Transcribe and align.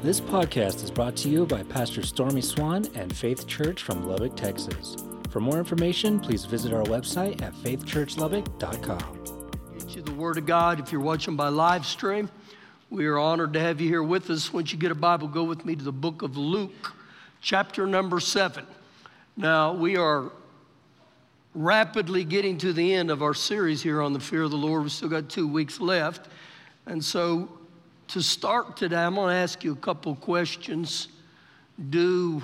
This 0.00 0.20
podcast 0.20 0.84
is 0.84 0.92
brought 0.92 1.16
to 1.16 1.28
you 1.28 1.44
by 1.44 1.64
Pastor 1.64 2.04
Stormy 2.04 2.40
Swan 2.40 2.86
and 2.94 3.14
Faith 3.14 3.48
Church 3.48 3.82
from 3.82 4.06
Lubbock, 4.06 4.36
Texas. 4.36 4.96
For 5.28 5.40
more 5.40 5.58
information, 5.58 6.20
please 6.20 6.44
visit 6.44 6.72
our 6.72 6.84
website 6.84 7.42
at 7.42 7.52
faithchurchlubbock.com. 7.54 9.24
Get 9.76 9.96
you 9.96 10.02
the 10.02 10.12
Word 10.12 10.38
of 10.38 10.46
God 10.46 10.78
if 10.78 10.92
you're 10.92 11.00
watching 11.00 11.34
by 11.34 11.48
live 11.48 11.84
stream. 11.84 12.30
We 12.90 13.06
are 13.06 13.18
honored 13.18 13.52
to 13.54 13.60
have 13.60 13.80
you 13.80 13.88
here 13.88 14.04
with 14.04 14.30
us. 14.30 14.52
Once 14.52 14.72
you 14.72 14.78
get 14.78 14.92
a 14.92 14.94
Bible, 14.94 15.26
go 15.26 15.42
with 15.42 15.64
me 15.64 15.74
to 15.74 15.82
the 15.82 15.90
book 15.90 16.22
of 16.22 16.36
Luke, 16.36 16.94
chapter 17.40 17.84
number 17.84 18.20
seven. 18.20 18.68
Now, 19.36 19.72
we 19.72 19.96
are 19.96 20.30
rapidly 21.56 22.22
getting 22.22 22.56
to 22.58 22.72
the 22.72 22.94
end 22.94 23.10
of 23.10 23.20
our 23.20 23.34
series 23.34 23.82
here 23.82 24.00
on 24.00 24.12
the 24.12 24.20
fear 24.20 24.44
of 24.44 24.52
the 24.52 24.58
Lord. 24.58 24.82
We've 24.82 24.92
still 24.92 25.08
got 25.08 25.28
two 25.28 25.48
weeks 25.48 25.80
left. 25.80 26.28
And 26.86 27.04
so, 27.04 27.57
to 28.08 28.22
start 28.22 28.76
today, 28.76 28.96
I'm 28.96 29.14
going 29.14 29.28
to 29.28 29.34
ask 29.34 29.62
you 29.62 29.72
a 29.72 29.76
couple 29.76 30.16
questions. 30.16 31.08
Do 31.90 32.42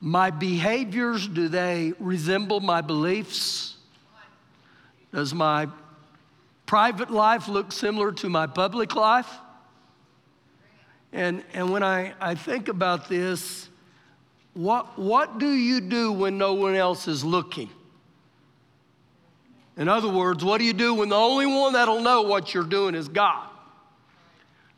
my 0.00 0.30
behaviors 0.30 1.28
do 1.28 1.48
they 1.48 1.92
resemble 1.98 2.60
my 2.60 2.80
beliefs? 2.80 3.76
Does 5.12 5.34
my 5.34 5.68
private 6.66 7.10
life 7.10 7.48
look 7.48 7.72
similar 7.72 8.12
to 8.12 8.28
my 8.28 8.46
public 8.46 8.94
life? 8.94 9.30
And, 11.12 11.42
and 11.52 11.70
when 11.70 11.82
I, 11.82 12.14
I 12.20 12.34
think 12.34 12.68
about 12.68 13.08
this, 13.08 13.68
what, 14.54 14.98
what 14.98 15.38
do 15.38 15.50
you 15.50 15.80
do 15.80 16.12
when 16.12 16.38
no 16.38 16.54
one 16.54 16.74
else 16.74 17.08
is 17.08 17.24
looking? 17.24 17.70
In 19.76 19.88
other 19.88 20.08
words, 20.08 20.44
what 20.44 20.58
do 20.58 20.64
you 20.64 20.72
do 20.72 20.94
when 20.94 21.10
the 21.10 21.16
only 21.16 21.46
one 21.46 21.74
that'll 21.74 22.02
know 22.02 22.22
what 22.22 22.52
you're 22.52 22.64
doing 22.64 22.94
is 22.94 23.08
God? 23.08 23.47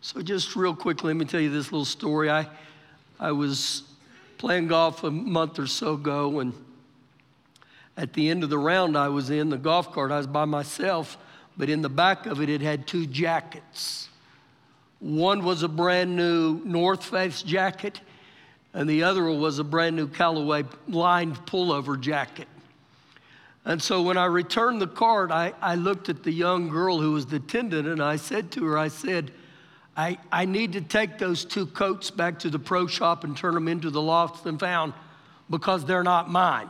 So, 0.03 0.23
just 0.23 0.57
real 0.57 0.75
quickly, 0.75 1.09
let 1.09 1.17
me 1.17 1.27
tell 1.27 1.41
you 1.41 1.51
this 1.51 1.73
little 1.73 1.85
story. 1.85 2.31
I, 2.31 2.49
I 3.19 3.33
was 3.33 3.83
playing 4.39 4.69
golf 4.69 5.05
a 5.05 5.11
month 5.11 5.59
or 5.59 5.67
so 5.67 5.95
ago, 5.95 6.41
and 6.41 6.55
at 7.97 8.13
the 8.15 8.31
end 8.31 8.43
of 8.43 8.51
the 8.51 8.59
round 8.59 8.97
I 8.97 9.09
was 9.09 9.31
in, 9.31 9.51
the 9.51 9.59
golf 9.59 9.93
cart, 9.93 10.11
I 10.11 10.19
was 10.19 10.27
by 10.27 10.47
myself 10.47 11.19
but 11.61 11.69
in 11.69 11.83
the 11.83 11.91
back 11.91 12.25
of 12.25 12.41
it, 12.41 12.49
it 12.49 12.63
had 12.63 12.87
two 12.87 13.07
jackets. 13.07 14.09
One 14.99 15.45
was 15.45 15.63
a 15.63 15.69
brand 15.69 16.17
new 16.17 16.63
North 16.65 17.05
Face 17.05 17.43
jacket, 17.43 18.01
and 18.73 18.89
the 18.89 19.03
other 19.03 19.31
was 19.31 19.59
a 19.59 19.65
brand 19.65 19.95
new 19.95 20.09
Callaway 20.09 20.65
lined 20.89 21.37
pullover 21.45 22.01
jacket. 22.01 22.49
And 23.67 23.83
so 23.83 24.01
when 24.01 24.17
I 24.17 24.25
returned 24.25 24.81
the 24.81 24.87
card, 24.87 25.31
I, 25.31 25.53
I 25.61 25.75
looked 25.75 26.09
at 26.09 26.23
the 26.23 26.33
young 26.33 26.71
girl 26.71 26.99
who 26.99 27.13
was 27.13 27.27
the 27.27 27.37
attendant 27.37 27.87
and 27.87 28.03
I 28.03 28.17
said 28.17 28.51
to 28.53 28.65
her, 28.65 28.79
I 28.79 28.89
said, 28.89 29.31
I, 29.97 30.19
I 30.31 30.45
need 30.45 30.73
to 30.75 30.81
take 30.81 31.19
those 31.19 31.45
two 31.45 31.67
coats 31.67 32.11
back 32.11 32.39
to 32.41 32.51
the 32.51 32.59
pro 32.59 32.87
shop 32.87 33.25
and 33.25 33.37
turn 33.37 33.55
them 33.55 33.69
into 33.69 33.91
the 33.91 34.01
lost 34.01 34.47
and 34.47 34.59
found 34.59 34.93
because 35.49 35.85
they're 35.85 36.05
not 36.05 36.31
mine. 36.31 36.69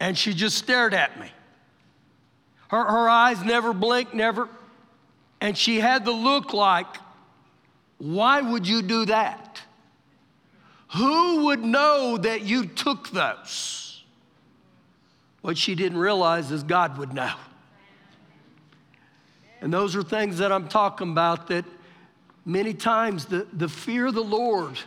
And 0.00 0.16
she 0.16 0.32
just 0.32 0.56
stared 0.56 0.94
at 0.94 1.20
me. 1.20 1.30
Her, 2.68 2.84
her 2.84 3.08
eyes 3.08 3.44
never 3.44 3.72
blinked, 3.72 4.14
never. 4.14 4.48
And 5.40 5.56
she 5.56 5.80
had 5.80 6.04
the 6.04 6.12
look 6.12 6.52
like, 6.52 6.86
why 7.98 8.40
would 8.40 8.66
you 8.66 8.80
do 8.80 9.04
that? 9.06 9.60
Who 10.94 11.44
would 11.44 11.62
know 11.62 12.16
that 12.16 12.42
you 12.42 12.64
took 12.66 13.10
those? 13.10 14.02
What 15.42 15.56
she 15.56 15.74
didn't 15.74 15.98
realize 15.98 16.50
is 16.50 16.62
God 16.62 16.98
would 16.98 17.12
know. 17.12 17.34
And 19.60 19.72
those 19.72 19.94
are 19.94 20.02
things 20.02 20.38
that 20.38 20.52
I'm 20.52 20.68
talking 20.68 21.10
about 21.10 21.48
that 21.48 21.64
many 22.44 22.72
times 22.72 23.26
the, 23.26 23.46
the 23.52 23.68
fear 23.68 24.06
of 24.06 24.14
the 24.14 24.22
Lord 24.22 24.78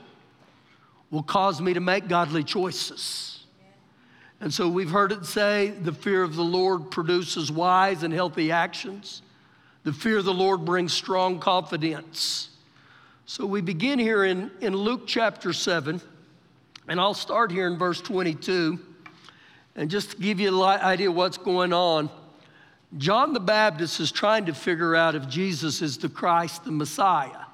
will 1.11 1.23
cause 1.23 1.61
me 1.61 1.73
to 1.73 1.79
make 1.79 2.07
godly 2.07 2.43
choices. 2.43 3.43
And 4.41 4.53
so 4.53 4.67
we've 4.67 4.89
heard 4.89 5.11
it 5.11 5.25
say 5.25 5.69
the 5.69 5.93
fear 5.93 6.23
of 6.23 6.35
the 6.35 6.43
Lord 6.43 6.91
produces 6.91 7.51
wise 7.51 8.03
and 8.03 8.13
healthy 8.13 8.51
actions. 8.51 9.21
The 9.83 9.93
fear 9.93 10.17
of 10.17 10.25
the 10.25 10.33
Lord 10.33 10.65
brings 10.65 10.91
strong 10.91 11.39
confidence. 11.39 12.49
So 13.25 13.45
we 13.45 13.61
begin 13.61 13.99
here 13.99 14.25
in, 14.25 14.51
in 14.59 14.75
Luke 14.75 15.03
chapter 15.05 15.53
7, 15.53 16.01
and 16.87 16.99
I'll 16.99 17.13
start 17.13 17.51
here 17.51 17.67
in 17.67 17.77
verse 17.77 18.01
22. 18.01 18.79
And 19.75 19.89
just 19.89 20.11
to 20.11 20.17
give 20.17 20.39
you 20.39 20.63
an 20.63 20.81
idea 20.81 21.11
what's 21.11 21.37
going 21.37 21.71
on, 21.71 22.09
John 22.97 23.33
the 23.33 23.39
Baptist 23.39 23.99
is 23.99 24.11
trying 24.11 24.45
to 24.45 24.53
figure 24.53 24.95
out 24.95 25.15
if 25.15 25.27
Jesus 25.27 25.81
is 25.81 25.97
the 25.97 26.09
Christ, 26.09 26.65
the 26.65 26.71
Messiah. 26.71 27.45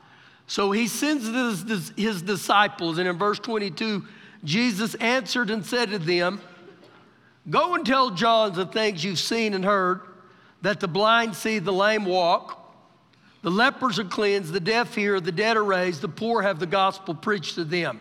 So 0.48 0.72
he 0.72 0.88
sends 0.88 1.28
his, 1.28 1.94
his 1.96 2.22
disciples, 2.22 2.98
and 2.98 3.08
in 3.08 3.18
verse 3.18 3.40
22, 3.40 4.06
Jesus 4.44 4.96
answered 4.96 5.50
and 5.50 5.66
said 5.66 5.92
to 5.92 6.00
them, 6.00 6.42
Go 7.50 7.76
and 7.76 7.86
tell 7.86 8.12
John 8.12 8.54
the 8.54 8.66
things 8.66 9.04
you've 9.04 9.20
seen 9.20 9.54
and 9.54 9.64
heard 9.64 10.02
that 10.62 10.80
the 10.80 10.88
blind 10.88 11.36
see, 11.36 11.60
the 11.60 11.72
lame 11.72 12.06
walk, 12.06 12.58
the 13.42 13.52
lepers 13.52 13.98
are 13.98 14.04
cleansed, 14.04 14.52
the 14.52 14.60
deaf 14.60 14.96
hear, 14.96 15.20
the 15.20 15.32
dead 15.32 15.56
are 15.56 15.64
raised, 15.64 16.02
the 16.02 16.10
poor 16.10 16.42
have 16.42 16.60
the 16.60 16.66
gospel 16.66 17.16
preached 17.16 17.56
to 17.56 17.64
them. 17.64 18.00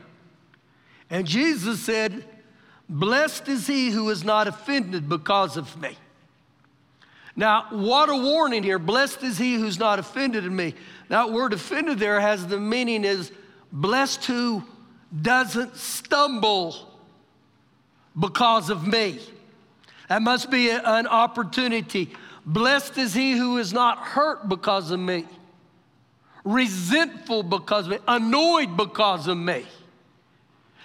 And 1.09 1.27
Jesus 1.27 1.81
said, 1.81 2.25
Blessed 2.89 3.49
is 3.49 3.67
he 3.67 3.91
who 3.91 4.09
is 4.09 4.25
not 4.25 4.49
offended 4.49 5.09
because 5.09 5.57
of 5.57 5.81
me. 5.81 5.97
Now, 7.39 7.67
what 7.71 8.09
a 8.09 8.17
warning 8.17 8.65
here. 8.65 8.81
Blessed 8.81 9.23
is 9.23 9.39
he 9.39 9.55
who's 9.55 9.79
not 9.79 10.01
offended 10.01 10.45
in 10.45 10.57
me. 10.57 10.75
That 11.07 11.31
word 11.31 11.53
offended 11.53 12.01
there 12.01 12.21
has 12.21 12.45
the 12.45 12.59
meaning 12.59 13.05
is 13.05 13.31
blessed 13.71 14.25
who 14.25 14.65
doesn't 15.23 15.77
stumble 15.77 16.75
because 18.19 18.71
of 18.71 18.85
me. 18.85 19.21
That 20.09 20.21
must 20.21 20.51
be 20.51 20.69
an 20.69 21.07
opportunity. 21.07 22.11
Blessed 22.45 22.99
is 22.99 23.15
he 23.15 23.37
who 23.37 23.59
is 23.59 23.73
not 23.73 23.99
hurt 23.99 24.49
because 24.49 24.91
of 24.91 24.99
me, 24.99 25.25
resentful 26.43 27.45
because 27.45 27.85
of 27.85 27.93
me, 27.93 27.99
annoyed 28.09 28.77
because 28.77 29.29
of 29.29 29.39
me. 29.39 29.65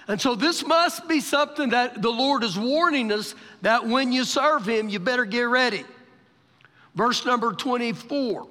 And 0.07 0.21
so, 0.21 0.35
this 0.35 0.63
must 0.63 1.07
be 1.07 1.19
something 1.19 1.69
that 1.69 1.99
the 1.99 2.11
Lord 2.11 2.43
is 2.43 2.59
warning 2.59 3.11
us 3.11 3.33
that 3.63 3.87
when 3.87 4.11
you 4.11 4.23
serve 4.23 4.67
Him, 4.67 4.89
you 4.89 4.99
better 4.99 5.25
get 5.25 5.43
ready. 5.43 5.85
Verse 6.95 7.25
number 7.25 7.53
24. 7.53 8.47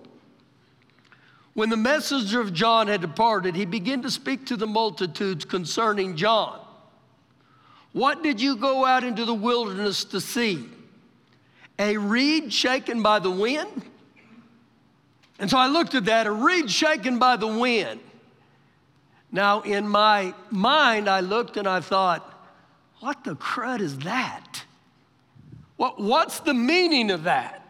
When 1.55 1.69
the 1.69 1.77
messenger 1.77 2.41
of 2.41 2.53
John 2.53 2.89
had 2.89 3.01
departed, 3.01 3.55
he 3.55 3.67
began 3.67 4.03
to 4.03 4.11
speak 4.11 4.47
to 4.47 4.57
the 4.57 4.67
multitudes 4.67 5.45
concerning 5.45 6.17
John. 6.17 6.61
What 7.93 8.23
did 8.23 8.41
you 8.41 8.57
go 8.57 8.87
out 8.87 9.05
into 9.05 9.25
the 9.25 9.35
wilderness 9.35 10.05
to 10.07 10.21
see? 10.21 10.65
A 11.79 11.97
reed 11.99 12.53
shaken 12.53 13.03
by 13.03 13.19
the 13.19 13.31
wind? 13.31 13.83
And 15.39 15.51
so 15.51 15.59
I 15.59 15.67
looked 15.67 15.95
at 15.95 16.07
that, 16.07 16.27
a 16.27 16.33
reed 16.33 16.71
shaken 16.71 17.19
by 17.19 17.37
the 17.37 17.47
wind. 17.47 18.01
Now, 19.31 19.63
in 19.63 19.89
my 19.89 20.35
mind, 20.51 21.09
I 21.09 21.21
looked 21.21 21.57
and 21.57 21.67
I 21.67 21.81
thought, 21.81 22.29
what 23.01 23.25
the 23.25 23.35
crud 23.35 23.81
is 23.81 23.99
that? 24.01 24.63
What, 25.77 26.01
what's 26.01 26.41
the 26.41 26.55
meaning 26.55 27.11
of 27.11 27.25
that? 27.25 27.62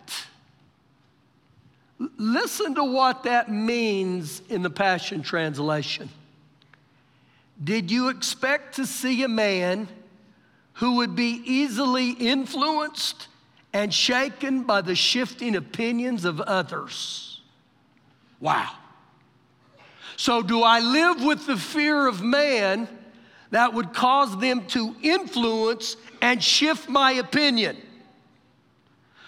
Listen 2.17 2.75
to 2.75 2.85
what 2.85 3.25
that 3.25 3.51
means 3.51 4.43
in 4.49 4.63
the 4.63 4.71
Passion 4.71 5.23
Translation. 5.23 6.09
Did 7.63 7.91
you 7.91 8.09
expect 8.09 8.77
to 8.77 8.87
see 8.87 9.23
a 9.23 9.29
man 9.29 9.89
who 10.75 10.97
would 10.97 11.15
be 11.15 11.43
easily 11.45 12.11
influenced 12.11 13.29
and 13.73 13.93
shaken 13.93 14.63
by 14.63 14.81
the 14.81 14.95
shifting 14.95 15.57
opinions 15.57 16.25
of 16.25 16.41
others. 16.41 17.41
Wow. 18.41 18.71
So, 20.17 20.43
do 20.43 20.63
I 20.63 20.81
live 20.81 21.25
with 21.25 21.47
the 21.47 21.57
fear 21.57 22.07
of 22.07 22.23
man 22.23 22.87
that 23.51 23.73
would 23.73 23.93
cause 23.93 24.39
them 24.39 24.67
to 24.69 24.95
influence 25.03 25.97
and 26.21 26.43
shift 26.43 26.89
my 26.89 27.13
opinion? 27.13 27.77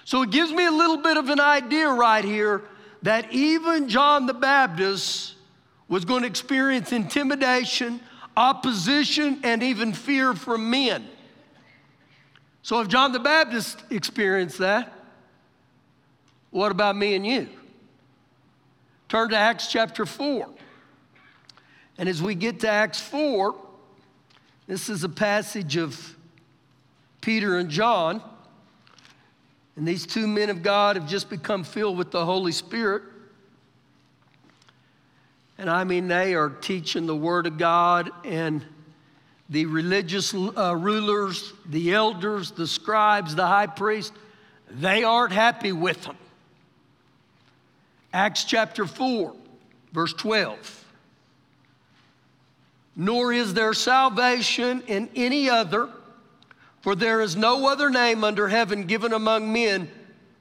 So, 0.05 0.23
it 0.23 0.31
gives 0.31 0.53
me 0.53 0.67
a 0.67 0.71
little 0.71 0.99
bit 0.99 1.17
of 1.17 1.29
an 1.29 1.41
idea 1.41 1.89
right 1.89 2.25
here 2.25 2.62
that 3.03 3.33
even 3.33 3.89
John 3.89 4.27
the 4.27 4.35
Baptist 4.35 5.35
was 5.89 6.05
going 6.05 6.23
to 6.23 6.27
experience 6.27 6.93
intimidation, 6.93 8.01
opposition, 8.37 9.41
and 9.45 9.62
even 9.62 9.93
fear 9.93 10.35
from 10.35 10.71
men. 10.71 11.06
So 12.62 12.81
if 12.81 12.89
John 12.89 13.12
the 13.12 13.21
Baptist 13.21 13.85
experienced 13.91 14.59
that, 14.59 14.91
what 16.51 16.73
about 16.73 16.97
me 16.97 17.15
and 17.15 17.27
you? 17.27 17.49
Turn 19.11 19.29
to 19.29 19.37
Acts 19.37 19.67
chapter 19.67 20.06
4. 20.06 20.49
And 21.99 22.09
as 22.09 22.23
we 22.23 22.35
get 22.35 22.61
to 22.61 22.69
Acts 22.69 23.01
4, 23.01 23.55
this 24.67 24.89
is 24.89 25.05
a 25.05 25.09
passage 25.11 25.77
of 25.77 26.17
Peter 27.21 27.59
and 27.59 27.69
John. 27.69 28.23
And 29.76 29.87
these 29.87 30.06
two 30.06 30.26
men 30.26 30.50
of 30.50 30.62
God 30.62 30.97
have 30.97 31.09
just 31.09 31.29
become 31.29 31.65
filled 31.65 31.99
with 31.99 32.11
the 32.11 32.25
Holy 32.25 32.53
Spirit. 32.53 33.03
And 35.59 35.69
I 35.69 35.85
mean, 35.85 36.09
they 36.09 36.35
are 36.35 36.49
teaching 36.49 37.06
the 37.06 37.17
Word 37.17 37.47
of 37.47 37.59
God, 37.59 38.11
and 38.25 38.65
the 39.49 39.67
religious 39.67 40.35
uh, 40.35 40.75
rulers, 40.76 41.53
the 41.67 41.93
elders, 41.93 42.50
the 42.50 42.67
scribes, 42.67 43.35
the 43.35 43.47
high 43.47 43.67
priest, 43.67 44.12
they 44.71 45.05
aren't 45.05 45.32
happy 45.32 45.73
with 45.73 46.03
them. 46.03 46.17
Acts 48.12 48.44
chapter 48.44 48.87
4, 48.87 49.35
verse 49.93 50.12
12. 50.15 50.85
Nor 52.97 53.32
is 53.32 53.55
there 53.55 53.75
salvation 53.75 54.82
in 54.87 55.11
any 55.15 55.50
other, 55.50 55.88
for 56.84 56.94
there 56.94 57.22
is 57.22 57.34
no 57.34 57.66
other 57.66 57.88
name 57.88 58.22
under 58.25 58.46
heaven 58.46 58.82
given 58.82 59.14
among 59.14 59.50
men 59.50 59.90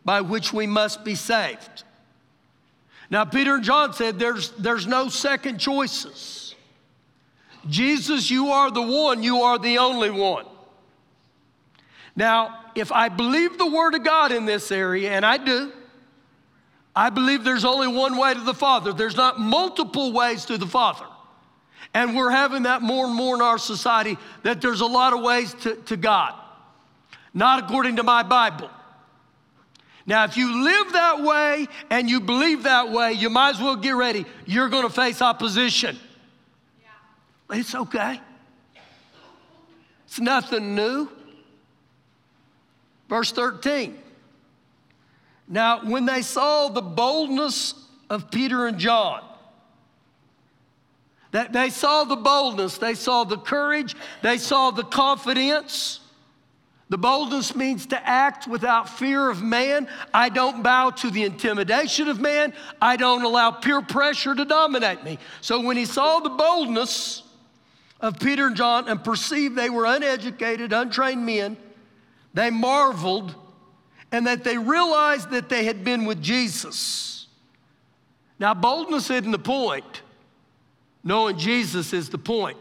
by 0.03 0.19
which 0.19 0.51
we 0.51 0.67
must 0.67 1.05
be 1.05 1.15
saved. 1.15 1.83
Now, 3.09 3.23
Peter 3.23 3.55
and 3.55 3.63
John 3.63 3.93
said 3.93 4.19
there's, 4.19 4.49
there's 4.49 4.85
no 4.85 5.07
second 5.07 5.59
choices. 5.59 6.53
Jesus, 7.69 8.29
you 8.29 8.47
are 8.49 8.69
the 8.69 8.81
one, 8.81 9.23
you 9.23 9.43
are 9.43 9.57
the 9.57 9.77
only 9.77 10.09
one. 10.11 10.45
Now, 12.13 12.59
if 12.75 12.91
I 12.91 13.07
believe 13.07 13.57
the 13.57 13.71
Word 13.71 13.95
of 13.95 14.03
God 14.03 14.33
in 14.33 14.43
this 14.43 14.69
area, 14.69 15.11
and 15.11 15.25
I 15.25 15.37
do, 15.37 15.71
I 16.93 17.09
believe 17.09 17.45
there's 17.45 17.63
only 17.63 17.87
one 17.87 18.17
way 18.17 18.33
to 18.33 18.41
the 18.41 18.53
Father. 18.53 18.91
There's 18.91 19.15
not 19.15 19.39
multiple 19.39 20.11
ways 20.11 20.43
to 20.47 20.57
the 20.57 20.67
Father. 20.67 21.05
And 21.93 22.15
we're 22.15 22.31
having 22.31 22.63
that 22.63 22.81
more 22.81 23.05
and 23.05 23.15
more 23.15 23.35
in 23.35 23.41
our 23.41 23.57
society 23.57 24.17
that 24.43 24.61
there's 24.61 24.81
a 24.81 24.85
lot 24.85 25.13
of 25.13 25.21
ways 25.21 25.53
to, 25.61 25.75
to 25.75 25.97
God, 25.97 26.33
not 27.33 27.63
according 27.63 27.97
to 27.97 28.03
my 28.03 28.23
Bible. 28.23 28.69
Now, 30.05 30.25
if 30.25 30.35
you 30.35 30.63
live 30.63 30.93
that 30.93 31.21
way 31.21 31.67
and 31.89 32.09
you 32.09 32.19
believe 32.19 32.63
that 32.63 32.91
way, 32.91 33.13
you 33.13 33.29
might 33.29 33.51
as 33.55 33.61
well 33.61 33.75
get 33.75 33.95
ready. 33.95 34.25
You're 34.45 34.69
going 34.69 34.83
to 34.83 34.93
face 34.93 35.21
opposition. 35.21 35.97
Yeah. 36.81 37.57
It's 37.57 37.73
okay, 37.73 38.19
it's 40.05 40.19
nothing 40.19 40.75
new. 40.75 41.09
Verse 43.09 43.31
13. 43.31 43.99
Now, 45.47 45.85
when 45.85 46.05
they 46.05 46.21
saw 46.21 46.69
the 46.69 46.81
boldness 46.81 47.75
of 48.09 48.31
Peter 48.31 48.65
and 48.65 48.79
John, 48.79 49.21
that 51.33 51.51
they 51.51 51.69
saw 51.69 52.03
the 52.03 52.15
boldness, 52.15 52.77
they 52.77 52.93
saw 52.93 53.23
the 53.23 53.37
courage, 53.37 53.95
they 54.21 54.37
saw 54.37 54.71
the 54.71 54.83
confidence. 54.83 55.99
The 56.89 56.97
boldness 56.97 57.55
means 57.55 57.87
to 57.87 58.07
act 58.07 58.47
without 58.47 58.87
fear 58.87 59.31
of 59.31 59.41
man. 59.41 59.87
I 60.13 60.29
don't 60.29 60.61
bow 60.61 60.91
to 60.91 61.09
the 61.09 61.23
intimidation 61.23 62.07
of 62.07 62.19
man. 62.19 62.53
I 62.79 62.97
don't 62.97 63.23
allow 63.23 63.49
peer 63.49 63.81
pressure 63.81 64.35
to 64.35 64.45
dominate 64.45 65.03
me. 65.03 65.17
So 65.41 65.59
when 65.59 65.75
he 65.75 65.85
saw 65.85 66.19
the 66.19 66.29
boldness 66.29 67.23
of 67.99 68.19
Peter 68.19 68.45
and 68.45 68.55
John 68.55 68.87
and 68.87 69.03
perceived 69.03 69.55
they 69.55 69.71
were 69.71 69.85
uneducated, 69.85 70.71
untrained 70.71 71.25
men, 71.25 71.57
they 72.35 72.51
marveled 72.51 73.33
and 74.11 74.27
that 74.27 74.43
they 74.43 74.59
realized 74.59 75.31
that 75.31 75.49
they 75.49 75.63
had 75.63 75.83
been 75.83 76.05
with 76.05 76.21
Jesus. 76.21 77.25
Now, 78.37 78.53
boldness 78.53 79.09
isn't 79.09 79.31
the 79.31 79.39
point, 79.39 80.03
knowing 81.03 81.37
Jesus 81.37 81.93
is 81.93 82.09
the 82.09 82.17
point. 82.17 82.57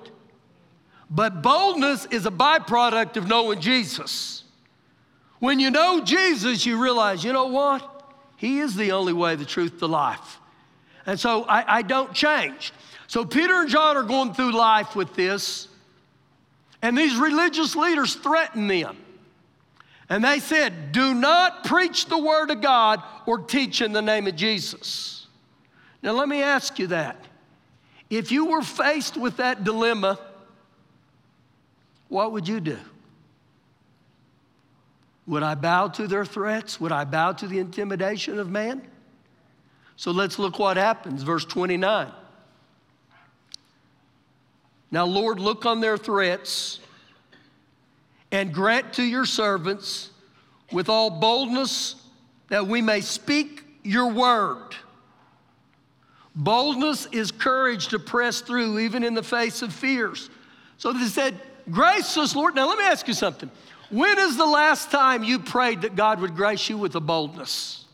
But 1.10 1.42
boldness 1.42 2.06
is 2.06 2.26
a 2.26 2.30
byproduct 2.30 3.16
of 3.16 3.28
knowing 3.28 3.60
Jesus. 3.60 4.44
When 5.38 5.60
you 5.60 5.70
know 5.70 6.02
Jesus, 6.02 6.64
you 6.64 6.82
realize, 6.82 7.22
you 7.22 7.32
know 7.32 7.46
what? 7.46 7.88
He 8.36 8.60
is 8.60 8.74
the 8.74 8.92
only 8.92 9.12
way, 9.12 9.36
the 9.36 9.44
truth, 9.44 9.78
the 9.78 9.88
life. 9.88 10.38
And 11.04 11.18
so 11.18 11.44
I, 11.44 11.78
I 11.78 11.82
don't 11.82 12.12
change. 12.14 12.72
So 13.06 13.24
Peter 13.24 13.60
and 13.60 13.68
John 13.68 13.96
are 13.96 14.02
going 14.04 14.34
through 14.34 14.52
life 14.52 14.96
with 14.96 15.14
this, 15.14 15.68
and 16.80 16.96
these 16.96 17.16
religious 17.16 17.76
leaders 17.76 18.14
threaten 18.14 18.66
them. 18.68 18.96
And 20.08 20.24
they 20.24 20.40
said, 20.40 20.92
Do 20.92 21.14
not 21.14 21.64
preach 21.64 22.06
the 22.06 22.18
word 22.18 22.50
of 22.50 22.60
God 22.60 23.02
or 23.26 23.38
teach 23.38 23.82
in 23.82 23.92
the 23.92 24.02
name 24.02 24.26
of 24.26 24.36
Jesus. 24.36 25.26
Now, 26.02 26.12
let 26.12 26.28
me 26.28 26.42
ask 26.42 26.78
you 26.78 26.88
that. 26.88 27.16
If 28.12 28.30
you 28.30 28.44
were 28.44 28.60
faced 28.60 29.16
with 29.16 29.38
that 29.38 29.64
dilemma, 29.64 30.18
what 32.08 32.32
would 32.32 32.46
you 32.46 32.60
do? 32.60 32.76
Would 35.26 35.42
I 35.42 35.54
bow 35.54 35.88
to 35.88 36.06
their 36.06 36.26
threats? 36.26 36.78
Would 36.78 36.92
I 36.92 37.04
bow 37.04 37.32
to 37.32 37.46
the 37.46 37.58
intimidation 37.58 38.38
of 38.38 38.50
man? 38.50 38.86
So 39.96 40.10
let's 40.10 40.38
look 40.38 40.58
what 40.58 40.76
happens. 40.76 41.22
Verse 41.22 41.46
29. 41.46 42.12
Now, 44.90 45.06
Lord, 45.06 45.40
look 45.40 45.64
on 45.64 45.80
their 45.80 45.96
threats 45.96 46.80
and 48.30 48.52
grant 48.52 48.92
to 48.94 49.02
your 49.02 49.24
servants 49.24 50.10
with 50.70 50.90
all 50.90 51.08
boldness 51.08 51.94
that 52.50 52.66
we 52.66 52.82
may 52.82 53.00
speak 53.00 53.64
your 53.82 54.08
word. 54.08 54.76
Boldness 56.34 57.06
is 57.12 57.30
courage 57.30 57.88
to 57.88 57.98
press 57.98 58.40
through, 58.40 58.78
even 58.78 59.04
in 59.04 59.14
the 59.14 59.22
face 59.22 59.62
of 59.62 59.72
fears. 59.72 60.30
So 60.78 60.92
they 60.92 61.06
said, 61.06 61.38
Grace 61.70 62.16
us, 62.16 62.34
Lord. 62.34 62.54
Now, 62.54 62.68
let 62.68 62.78
me 62.78 62.84
ask 62.84 63.06
you 63.06 63.14
something. 63.14 63.50
When 63.90 64.18
is 64.18 64.36
the 64.36 64.46
last 64.46 64.90
time 64.90 65.22
you 65.22 65.38
prayed 65.38 65.82
that 65.82 65.94
God 65.94 66.20
would 66.20 66.34
grace 66.34 66.68
you 66.68 66.78
with 66.78 66.94
a 66.94 67.00
boldness? 67.00 67.84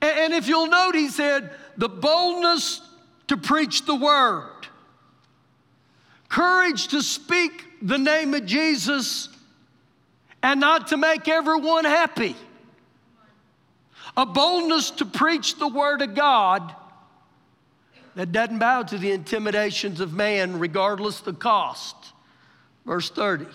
And 0.00 0.32
if 0.32 0.46
you'll 0.46 0.68
note, 0.68 0.94
he 0.94 1.08
said, 1.08 1.50
the 1.76 1.88
boldness 1.88 2.80
to 3.26 3.36
preach 3.36 3.84
the 3.84 3.96
word, 3.96 4.68
courage 6.28 6.88
to 6.88 7.02
speak 7.02 7.64
the 7.82 7.98
name 7.98 8.32
of 8.34 8.46
Jesus 8.46 9.28
and 10.42 10.60
not 10.60 10.88
to 10.88 10.96
make 10.96 11.26
everyone 11.26 11.84
happy, 11.84 12.36
a 14.18 14.26
boldness 14.26 14.90
to 14.90 15.06
preach 15.06 15.58
the 15.58 15.68
word 15.68 16.02
of 16.02 16.12
God 16.16 16.74
that 18.16 18.32
doesn't 18.32 18.58
bow 18.58 18.82
to 18.82 18.98
the 18.98 19.12
intimidations 19.12 20.00
of 20.00 20.12
man, 20.12 20.58
regardless 20.58 21.20
the 21.20 21.32
cost. 21.32 21.94
Verse 22.84 23.10
30. 23.10 23.46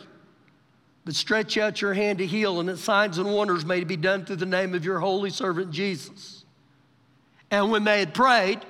But 1.03 1.15
stretch 1.15 1.57
out 1.57 1.81
your 1.81 1.93
hand 1.93 2.19
to 2.19 2.25
heal, 2.25 2.61
and 2.61 2.69
that 2.69 2.77
signs 2.77 3.17
and 3.17 3.33
wonders 3.33 3.65
may 3.65 3.83
be 3.83 3.97
done 3.97 4.23
through 4.23 4.37
the 4.37 4.45
name 4.45 4.73
of 4.73 4.85
your 4.85 4.99
holy 4.99 5.31
servant 5.31 5.71
Jesus. 5.71 6.45
And 7.51 7.69
when 7.69 7.83
they 7.83 7.99
had 7.99 8.13
prayed, 8.13 8.61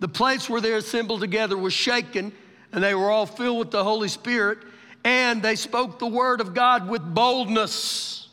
the 0.00 0.08
place 0.08 0.48
where 0.48 0.62
they 0.62 0.72
assembled 0.72 1.20
together 1.20 1.58
was 1.58 1.74
shaken, 1.74 2.32
and 2.72 2.82
they 2.82 2.94
were 2.94 3.10
all 3.10 3.26
filled 3.26 3.58
with 3.58 3.70
the 3.70 3.84
Holy 3.84 4.08
Spirit, 4.08 4.60
and 5.04 5.42
they 5.42 5.56
spoke 5.56 5.98
the 5.98 6.06
word 6.06 6.40
of 6.40 6.54
God 6.54 6.88
with 6.88 7.02
boldness, 7.02 8.27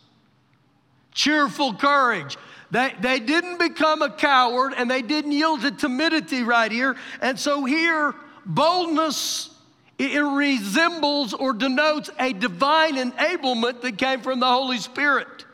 cheerful 1.16 1.74
courage. 1.74 2.38
They, 2.70 2.94
they 3.00 3.20
didn't 3.20 3.58
become 3.58 4.04
a 4.04 4.12
coward 4.12 4.74
and 4.78 4.92
they 4.92 5.02
didn't 5.02 5.32
yield 5.32 5.62
to 5.62 5.72
timidity 5.72 6.44
right 6.44 6.72
here. 6.72 6.96
And 7.22 7.40
so 7.40 7.66
here, 7.66 8.14
boldness, 8.46 9.50
it 9.98 10.20
resembles 10.20 11.34
or 11.34 11.54
denotes 11.54 12.10
a 12.20 12.34
divine 12.34 12.96
enablement 12.96 13.82
that 13.82 13.98
came 13.98 14.22
from 14.22 14.40
the 14.40 14.46
Holy 14.46 14.78
Spirit. 14.78 15.46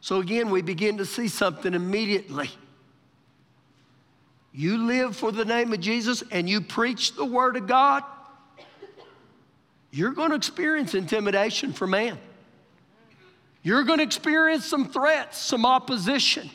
So 0.00 0.20
again, 0.20 0.50
we 0.50 0.62
begin 0.62 0.98
to 0.98 1.06
see 1.06 1.26
something 1.26 1.72
immediately. 1.72 2.50
You 4.52 4.78
live 4.86 5.16
for 5.16 5.32
the 5.32 5.44
name 5.44 5.72
of 5.72 5.80
Jesus 5.80 6.22
and 6.30 6.48
you 6.48 6.60
preach 6.60 7.14
the 7.14 7.24
Word 7.24 7.56
of 7.56 7.66
God, 7.66 8.04
you're 9.90 10.12
going 10.12 10.30
to 10.30 10.36
experience 10.36 10.94
intimidation 10.94 11.72
from 11.72 11.90
man. 11.90 12.18
You're 13.66 13.82
going 13.82 13.98
to 13.98 14.04
experience 14.04 14.64
some 14.64 14.88
threats, 14.88 15.38
some 15.38 15.66
opposition. 15.66 16.48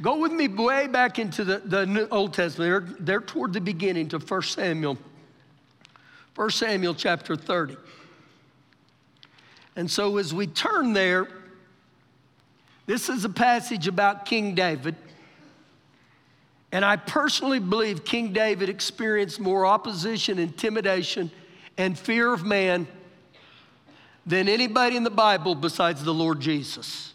Go 0.00 0.16
with 0.16 0.32
me 0.32 0.48
way 0.48 0.86
back 0.86 1.18
into 1.18 1.44
the, 1.44 1.58
the 1.58 2.08
Old 2.10 2.32
Testament. 2.32 2.96
They're, 2.96 2.96
they're 2.98 3.20
toward 3.20 3.52
the 3.52 3.60
beginning 3.60 4.08
to 4.08 4.18
1 4.18 4.40
Samuel. 4.40 4.96
1 6.34 6.48
Samuel 6.48 6.94
chapter 6.94 7.36
30. 7.36 7.76
And 9.76 9.90
so 9.90 10.16
as 10.16 10.32
we 10.32 10.46
turn 10.46 10.94
there, 10.94 11.28
this 12.86 13.10
is 13.10 13.26
a 13.26 13.28
passage 13.28 13.86
about 13.86 14.24
King 14.24 14.54
David. 14.54 14.94
And 16.72 16.86
I 16.86 16.96
personally 16.96 17.58
believe 17.58 18.02
King 18.02 18.32
David 18.32 18.70
experienced 18.70 19.40
more 19.40 19.66
opposition, 19.66 20.38
intimidation, 20.38 21.30
and 21.76 21.98
fear 21.98 22.32
of 22.32 22.46
man 22.46 22.86
than 24.26 24.48
anybody 24.48 24.96
in 24.96 25.04
the 25.04 25.10
Bible 25.10 25.54
besides 25.54 26.02
the 26.02 26.14
Lord 26.14 26.40
Jesus. 26.40 27.12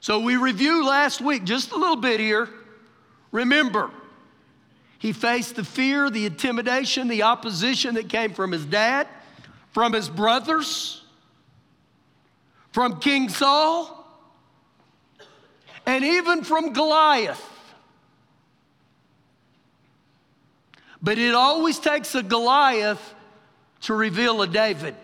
So 0.00 0.20
we 0.20 0.36
reviewed 0.36 0.84
last 0.84 1.20
week 1.20 1.44
just 1.44 1.72
a 1.72 1.76
little 1.76 1.96
bit 1.96 2.20
here. 2.20 2.48
Remember, 3.32 3.90
he 4.98 5.12
faced 5.12 5.56
the 5.56 5.64
fear, 5.64 6.10
the 6.10 6.26
intimidation, 6.26 7.08
the 7.08 7.22
opposition 7.22 7.94
that 7.94 8.08
came 8.08 8.32
from 8.32 8.52
his 8.52 8.64
dad, 8.64 9.06
from 9.72 9.92
his 9.92 10.08
brothers, 10.08 11.02
from 12.72 13.00
King 13.00 13.28
Saul. 13.28 13.94
and 15.86 16.04
even 16.04 16.44
from 16.44 16.74
Goliath. 16.74 17.42
But 21.02 21.18
it 21.18 21.34
always 21.34 21.78
takes 21.78 22.14
a 22.14 22.22
Goliath 22.22 23.14
to 23.82 23.94
reveal 23.94 24.42
a 24.42 24.46
David. 24.46 24.94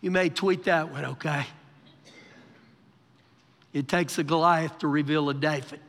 You 0.00 0.10
may 0.10 0.28
tweet 0.28 0.64
that 0.64 0.92
one, 0.92 1.04
okay? 1.04 1.44
It 3.72 3.88
takes 3.88 4.18
a 4.18 4.24
Goliath 4.24 4.78
to 4.78 4.88
reveal 4.88 5.28
a 5.30 5.34
David. 5.34 5.80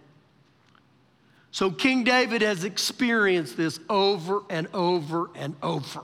So 1.52 1.72
King 1.72 2.04
David 2.04 2.42
has 2.42 2.64
experienced 2.64 3.58
this 3.58 3.80
over 3.90 4.42
and 4.50 4.68
over 4.74 5.30
and 5.36 5.56
over. 5.62 6.02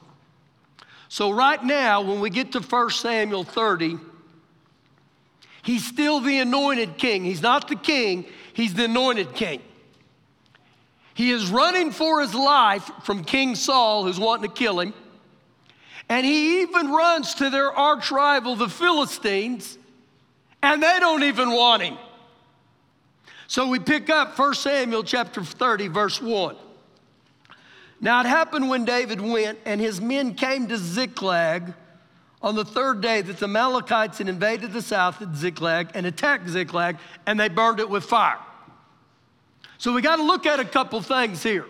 So, 1.07 1.31
right 1.31 1.63
now, 1.63 2.01
when 2.01 2.19
we 2.19 2.29
get 2.29 2.51
to 2.53 2.59
1 2.59 2.89
Samuel 2.89 3.43
30, 3.43 3.97
he's 5.63 5.85
still 5.85 6.19
the 6.19 6.39
anointed 6.39 6.97
king. 6.97 7.23
He's 7.23 7.41
not 7.41 7.67
the 7.67 7.75
king, 7.75 8.25
he's 8.53 8.73
the 8.73 8.85
anointed 8.85 9.33
king. 9.33 9.61
He 11.13 11.31
is 11.31 11.49
running 11.49 11.91
for 11.91 12.19
his 12.21 12.35
life 12.35 12.89
from 13.03 13.23
King 13.23 13.55
Saul, 13.55 14.03
who's 14.03 14.19
wanting 14.19 14.49
to 14.49 14.53
kill 14.53 14.81
him. 14.81 14.93
And 16.07 16.25
he 16.25 16.61
even 16.61 16.91
runs 16.91 17.33
to 17.35 17.49
their 17.49 17.71
arch 17.71 18.11
rival, 18.11 18.55
the 18.55 18.69
Philistines, 18.69 19.77
and 20.61 20.81
they 20.81 20.99
don't 20.99 21.23
even 21.23 21.51
want 21.51 21.81
him. 21.83 21.97
So 23.47 23.67
we 23.67 23.79
pick 23.79 24.09
up 24.09 24.37
1 24.37 24.53
Samuel 24.55 25.03
chapter 25.03 25.43
30, 25.43 25.87
verse 25.87 26.21
1. 26.21 26.55
Now 28.01 28.19
it 28.21 28.25
happened 28.25 28.69
when 28.69 28.85
David 28.85 29.21
went 29.21 29.59
and 29.65 29.79
his 29.79 30.01
men 30.01 30.35
came 30.35 30.67
to 30.67 30.77
Ziklag 30.77 31.73
on 32.41 32.55
the 32.55 32.65
third 32.65 33.01
day 33.01 33.21
that 33.21 33.37
the 33.37 33.45
Amalekites 33.45 34.19
had 34.19 34.29
invaded 34.29 34.73
the 34.73 34.81
south 34.81 35.21
at 35.21 35.35
Ziklag 35.35 35.89
and 35.95 36.05
attacked 36.05 36.47
Ziklag, 36.47 36.97
and 37.25 37.39
they 37.39 37.49
burned 37.49 37.79
it 37.79 37.89
with 37.89 38.03
fire. 38.03 38.39
So 39.77 39.93
we 39.93 40.01
got 40.01 40.17
to 40.17 40.23
look 40.23 40.45
at 40.45 40.59
a 40.59 40.65
couple 40.65 41.01
things 41.01 41.41
here. 41.41 41.65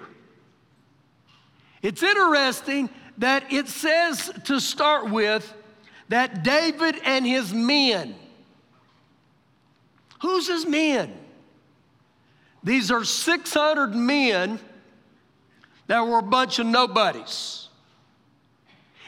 It's 1.82 2.04
interesting 2.04 2.90
that 3.18 3.52
it 3.52 3.68
says 3.68 4.32
to 4.46 4.60
start 4.60 5.10
with 5.10 5.54
that 6.10 6.44
David 6.44 6.96
and 7.04 7.26
his 7.26 7.54
men. 7.54 8.16
Who's 10.22 10.48
his 10.48 10.66
men? 10.66 11.14
These 12.64 12.92
are 12.92 13.04
600 13.04 13.94
men 13.94 14.60
that 15.88 16.06
were 16.06 16.20
a 16.20 16.24
bunch 16.24 16.60
of 16.60 16.66
nobodies. 16.66 17.70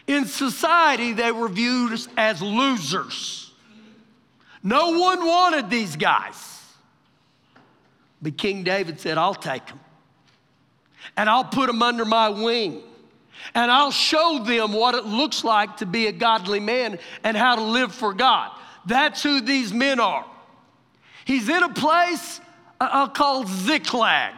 In 0.05 0.25
society, 0.25 1.13
they 1.13 1.31
were 1.31 1.49
viewed 1.49 1.99
as 2.15 2.41
losers. 2.41 3.51
No 4.63 4.99
one 4.99 5.25
wanted 5.25 5.69
these 5.69 5.95
guys. 5.95 6.63
But 8.21 8.37
King 8.37 8.63
David 8.63 8.99
said, 8.99 9.17
I'll 9.17 9.35
take 9.35 9.65
them. 9.65 9.79
And 11.15 11.29
I'll 11.29 11.43
put 11.43 11.67
them 11.67 11.81
under 11.81 12.05
my 12.05 12.29
wing. 12.29 12.83
And 13.53 13.71
I'll 13.71 13.91
show 13.91 14.43
them 14.43 14.73
what 14.73 14.95
it 14.95 15.05
looks 15.05 15.43
like 15.43 15.77
to 15.77 15.85
be 15.85 16.07
a 16.07 16.11
godly 16.11 16.59
man 16.59 16.99
and 17.23 17.37
how 17.37 17.55
to 17.55 17.61
live 17.61 17.93
for 17.93 18.13
God. 18.13 18.51
That's 18.85 19.23
who 19.23 19.41
these 19.41 19.73
men 19.73 19.99
are. 19.99 20.25
He's 21.25 21.49
in 21.49 21.63
a 21.63 21.73
place 21.73 22.39
uh, 22.79 22.89
uh 22.91 23.07
called 23.07 23.47
Ziklag. 23.47 24.33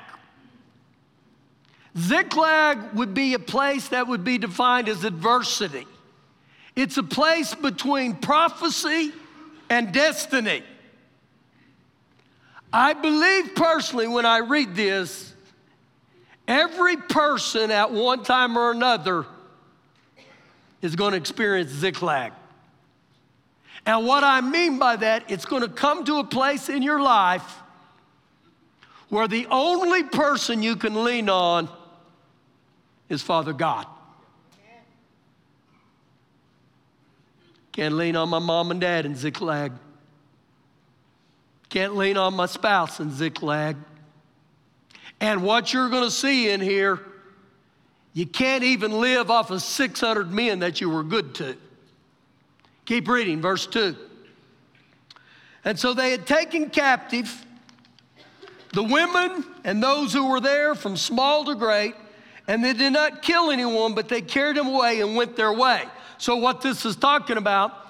Ziklag 1.97 2.93
would 2.93 3.13
be 3.13 3.33
a 3.33 3.39
place 3.39 3.89
that 3.89 4.07
would 4.07 4.23
be 4.23 4.37
defined 4.37 4.87
as 4.89 5.03
adversity. 5.03 5.85
It's 6.75 6.97
a 6.97 7.03
place 7.03 7.55
between 7.55 8.15
prophecy 8.15 9.11
and 9.69 9.91
destiny. 9.91 10.63
I 12.71 12.93
believe 12.93 13.55
personally 13.55 14.07
when 14.07 14.25
I 14.25 14.39
read 14.39 14.75
this, 14.75 15.33
every 16.49 16.97
person 16.97 17.69
at 17.69 17.91
one 17.91 18.23
time 18.23 18.57
or 18.57 18.71
another 18.71 19.25
is 20.81 20.95
going 20.95 21.11
to 21.11 21.17
experience 21.17 21.69
Ziklag. 21.69 22.33
And 23.85 24.05
what 24.05 24.23
I 24.23 24.41
mean 24.41 24.79
by 24.79 24.97
that, 24.97 25.29
it's 25.29 25.45
going 25.45 25.61
to 25.61 25.69
come 25.69 26.03
to 26.05 26.17
a 26.17 26.23
place 26.23 26.67
in 26.67 26.81
your 26.81 27.01
life 27.01 27.59
where 29.09 29.27
the 29.27 29.47
only 29.49 30.03
person 30.03 30.61
you 30.61 30.75
can 30.75 31.03
lean 31.03 31.29
on 31.29 31.69
is 33.07 33.21
Father 33.21 33.53
God. 33.53 33.85
Can't 37.71 37.95
lean 37.95 38.15
on 38.15 38.29
my 38.29 38.39
mom 38.39 38.71
and 38.71 38.81
dad 38.81 39.05
in 39.05 39.15
Ziklag. 39.15 39.71
Can't 41.69 41.95
lean 41.95 42.17
on 42.17 42.35
my 42.35 42.47
spouse 42.47 42.99
in 42.99 43.11
Ziklag. 43.11 43.77
And 45.21 45.43
what 45.43 45.73
you're 45.73 45.89
going 45.89 46.03
to 46.03 46.11
see 46.11 46.49
in 46.49 46.61
here, 46.61 46.99
you 48.13 48.25
can't 48.25 48.63
even 48.63 48.99
live 48.99 49.29
off 49.29 49.51
of 49.51 49.61
600 49.61 50.31
men 50.31 50.59
that 50.59 50.81
you 50.81 50.89
were 50.89 51.03
good 51.03 51.35
to. 51.35 51.57
Keep 52.85 53.07
reading, 53.07 53.41
verse 53.41 53.67
2. 53.67 53.95
And 55.65 55.77
so 55.77 55.93
they 55.93 56.11
had 56.11 56.25
taken 56.25 56.69
captive 56.69 57.45
the 58.71 58.83
women 58.83 59.43
and 59.63 59.81
those 59.81 60.13
who 60.13 60.29
were 60.29 60.39
there 60.39 60.75
from 60.75 60.95
small 60.95 61.45
to 61.45 61.55
great, 61.55 61.95
and 62.47 62.63
they 62.63 62.73
did 62.73 62.93
not 62.93 63.21
kill 63.21 63.51
anyone, 63.51 63.93
but 63.93 64.07
they 64.07 64.21
carried 64.21 64.57
them 64.57 64.67
away 64.67 65.01
and 65.01 65.15
went 65.15 65.35
their 65.35 65.51
way. 65.51 65.83
So, 66.17 66.35
what 66.35 66.61
this 66.61 66.85
is 66.85 66.95
talking 66.95 67.37
about 67.37 67.88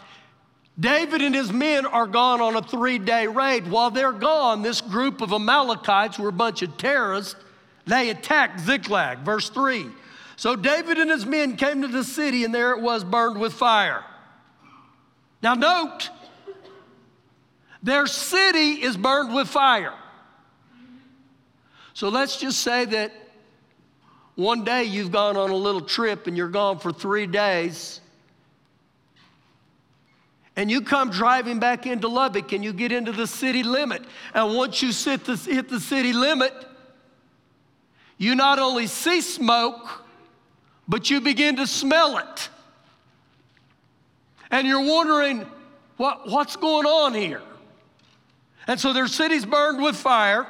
David 0.79 1.21
and 1.21 1.35
his 1.35 1.51
men 1.51 1.85
are 1.85 2.07
gone 2.07 2.39
on 2.39 2.55
a 2.55 2.61
three 2.61 2.99
day 2.99 3.27
raid. 3.27 3.67
While 3.67 3.91
they're 3.91 4.13
gone, 4.13 4.61
this 4.61 4.81
group 4.81 5.21
of 5.21 5.33
Amalekites 5.33 6.17
were 6.17 6.29
a 6.29 6.33
bunch 6.33 6.61
of 6.61 6.77
terrorists. 6.77 7.35
They 7.85 8.09
attacked 8.09 8.61
Ziklag. 8.61 9.19
Verse 9.19 9.49
3. 9.49 9.87
So 10.35 10.55
David 10.55 10.97
and 10.99 11.09
his 11.09 11.25
men 11.25 11.57
came 11.57 11.81
to 11.81 11.87
the 11.89 12.03
city, 12.03 12.45
and 12.45 12.55
there 12.55 12.71
it 12.71 12.79
was 12.79 13.03
burned 13.03 13.39
with 13.39 13.51
fire. 13.51 14.05
Now, 15.41 15.53
note, 15.53 16.09
their 17.83 18.07
city 18.07 18.81
is 18.81 18.95
burned 18.95 19.33
with 19.33 19.49
fire. 19.49 19.93
So 21.93 22.07
let's 22.07 22.37
just 22.37 22.61
say 22.61 22.85
that 22.85 23.11
one 24.35 24.63
day 24.63 24.85
you've 24.85 25.11
gone 25.11 25.35
on 25.35 25.49
a 25.49 25.55
little 25.55 25.81
trip 25.81 26.27
and 26.27 26.37
you're 26.37 26.47
gone 26.47 26.79
for 26.79 26.93
three 26.93 27.27
days 27.27 27.99
and 30.59 30.69
you 30.69 30.81
come 30.81 31.09
driving 31.09 31.57
back 31.57 31.87
into 31.87 32.09
Lubbock 32.09 32.51
and 32.51 32.61
you 32.65 32.73
get 32.73 32.91
into 32.91 33.13
the 33.13 33.25
city 33.25 33.63
limit. 33.63 34.03
And 34.33 34.57
once 34.57 34.81
you 34.81 34.91
the, 34.91 35.37
hit 35.37 35.69
the 35.69 35.79
city 35.79 36.11
limit, 36.11 36.53
you 38.17 38.35
not 38.35 38.59
only 38.59 38.85
see 38.85 39.21
smoke, 39.21 40.03
but 40.85 41.09
you 41.09 41.21
begin 41.21 41.55
to 41.55 41.65
smell 41.65 42.17
it. 42.17 42.49
And 44.51 44.67
you're 44.67 44.85
wondering, 44.85 45.47
what, 45.95 46.27
what's 46.29 46.57
going 46.57 46.85
on 46.85 47.13
here? 47.13 47.41
And 48.67 48.77
so 48.77 48.91
their 48.91 49.07
cities 49.07 49.45
burned 49.45 49.81
with 49.81 49.95
fire, 49.95 50.45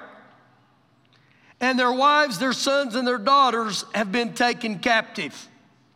and 1.62 1.78
their 1.78 1.94
wives, 1.94 2.40
their 2.40 2.54
sons, 2.54 2.96
and 2.96 3.08
their 3.08 3.20
daughters 3.20 3.86
have 3.94 4.12
been 4.12 4.34
taken 4.34 4.80
captive. 4.80 5.48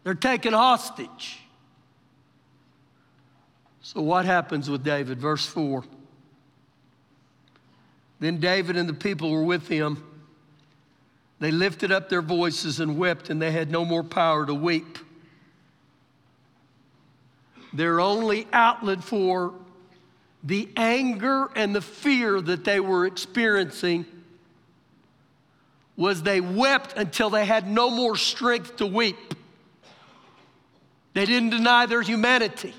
They're 0.03 0.13
taken 0.13 0.53
hostage. 0.53 1.42
So, 3.83 4.01
what 4.01 4.23
happens 4.23 4.69
with 4.69 4.83
David? 4.83 5.19
Verse 5.19 5.45
4. 5.45 5.83
Then 8.21 8.39
David 8.39 8.77
and 8.77 8.87
the 8.87 8.93
people 8.93 9.29
were 9.29 9.43
with 9.43 9.67
him. 9.67 10.01
They 11.41 11.51
lifted 11.51 11.91
up 11.91 12.07
their 12.07 12.21
voices 12.21 12.79
and 12.79 12.97
wept, 12.97 13.29
and 13.29 13.41
they 13.41 13.51
had 13.51 13.69
no 13.69 13.83
more 13.83 14.03
power 14.03 14.45
to 14.45 14.53
weep. 14.53 14.97
Their 17.73 17.99
only 17.99 18.47
outlet 18.53 19.03
for 19.03 19.53
the 20.43 20.69
anger 20.77 21.49
and 21.53 21.75
the 21.75 21.81
fear 21.81 22.39
that 22.39 22.63
they 22.63 22.79
were 22.79 23.05
experiencing 23.05 24.05
was 25.97 26.23
they 26.23 26.39
wept 26.39 26.93
until 26.95 27.29
they 27.29 27.45
had 27.45 27.67
no 27.67 27.89
more 27.89 28.15
strength 28.15 28.77
to 28.77 28.85
weep. 28.85 29.35
They 31.13 31.25
didn't 31.25 31.49
deny 31.49 31.85
their 31.85 32.01
humanity. 32.01 32.73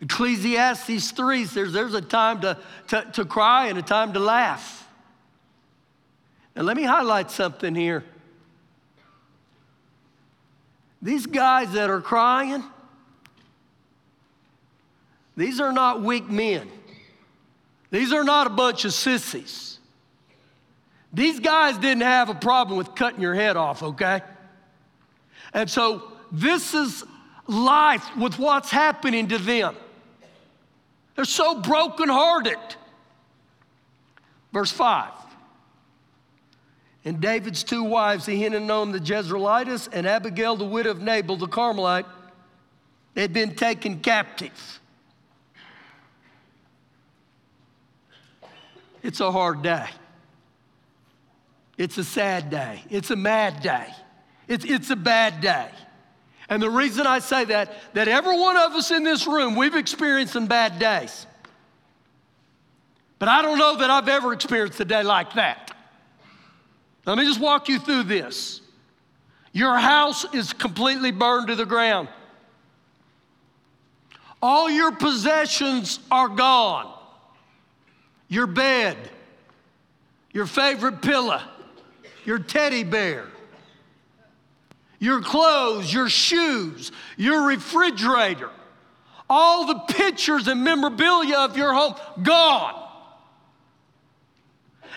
Ecclesiastes 0.00 1.10
3 1.10 1.44
says 1.44 1.72
there's 1.72 1.94
a 1.94 2.00
time 2.00 2.40
to, 2.40 2.56
to, 2.88 3.06
to 3.12 3.24
cry 3.24 3.66
and 3.66 3.78
a 3.78 3.82
time 3.82 4.12
to 4.12 4.20
laugh. 4.20 4.88
And 6.54 6.66
let 6.66 6.76
me 6.76 6.84
highlight 6.84 7.30
something 7.30 7.74
here. 7.74 8.04
These 11.00 11.26
guys 11.26 11.72
that 11.72 11.90
are 11.90 12.00
crying, 12.00 12.64
these 15.36 15.60
are 15.60 15.72
not 15.72 16.02
weak 16.02 16.28
men. 16.28 16.68
These 17.90 18.12
are 18.12 18.24
not 18.24 18.46
a 18.46 18.50
bunch 18.50 18.84
of 18.84 18.92
sissies. 18.92 19.78
These 21.12 21.40
guys 21.40 21.78
didn't 21.78 22.02
have 22.02 22.28
a 22.28 22.34
problem 22.34 22.76
with 22.76 22.94
cutting 22.94 23.20
your 23.20 23.34
head 23.34 23.56
off, 23.56 23.82
okay? 23.82 24.20
And 25.54 25.70
so 25.70 26.12
this 26.30 26.74
is 26.74 27.04
life 27.46 28.04
with 28.16 28.38
what's 28.38 28.70
happening 28.70 29.28
to 29.28 29.38
them. 29.38 29.74
They're 31.18 31.24
so 31.24 31.60
brokenhearted. 31.60 32.60
Verse 34.52 34.70
5. 34.70 35.10
And 37.04 37.20
David's 37.20 37.64
two 37.64 37.82
wives, 37.82 38.28
Ahinoam 38.28 38.92
the 38.92 39.00
Jezreelitess 39.00 39.88
and 39.92 40.06
Abigail 40.06 40.54
the 40.54 40.64
widow 40.64 40.92
of 40.92 41.02
Nabal 41.02 41.36
the 41.36 41.48
Carmelite, 41.48 42.06
they'd 43.14 43.32
been 43.32 43.56
taken 43.56 43.98
captive. 43.98 44.80
It's 49.02 49.18
a 49.18 49.32
hard 49.32 49.62
day. 49.62 49.88
It's 51.76 51.98
a 51.98 52.04
sad 52.04 52.48
day. 52.48 52.84
It's 52.90 53.10
a 53.10 53.16
mad 53.16 53.60
day. 53.60 53.88
It's, 54.46 54.64
it's 54.64 54.90
a 54.90 54.96
bad 54.96 55.40
day. 55.40 55.68
And 56.48 56.62
the 56.62 56.70
reason 56.70 57.06
I 57.06 57.18
say 57.18 57.44
that, 57.46 57.72
that 57.94 58.08
every 58.08 58.38
one 58.38 58.56
of 58.56 58.72
us 58.72 58.90
in 58.90 59.02
this 59.02 59.26
room, 59.26 59.54
we've 59.54 59.74
experienced 59.74 60.32
some 60.32 60.46
bad 60.46 60.78
days. 60.78 61.26
But 63.18 63.28
I 63.28 63.42
don't 63.42 63.58
know 63.58 63.76
that 63.76 63.90
I've 63.90 64.08
ever 64.08 64.32
experienced 64.32 64.80
a 64.80 64.84
day 64.84 65.02
like 65.02 65.34
that. 65.34 65.72
Let 67.04 67.18
me 67.18 67.24
just 67.24 67.40
walk 67.40 67.68
you 67.68 67.78
through 67.78 68.04
this. 68.04 68.60
Your 69.52 69.76
house 69.76 70.24
is 70.34 70.52
completely 70.52 71.10
burned 71.10 71.48
to 71.48 71.56
the 71.56 71.66
ground. 71.66 72.08
All 74.40 74.70
your 74.70 74.92
possessions 74.92 75.98
are 76.10 76.28
gone. 76.28 76.94
Your 78.28 78.46
bed, 78.46 78.96
your 80.32 80.46
favorite 80.46 81.02
pillow, 81.02 81.40
your 82.24 82.38
teddy 82.38 82.84
bear, 82.84 83.26
your 84.98 85.20
clothes, 85.20 85.92
your 85.92 86.08
shoes, 86.08 86.92
your 87.16 87.46
refrigerator, 87.46 88.50
all 89.30 89.66
the 89.66 89.78
pictures 89.94 90.48
and 90.48 90.64
memorabilia 90.64 91.36
of 91.36 91.56
your 91.56 91.72
home 91.72 91.94
gone. 92.22 92.84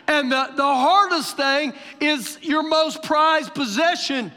And 0.08 0.31
the, 0.31 0.50
the 0.55 0.63
hardest 0.63 1.38
thing 1.38 1.74
is 2.00 2.38
your 2.41 2.63
most 2.63 3.03
prized 3.03 3.53
possession 3.53 4.31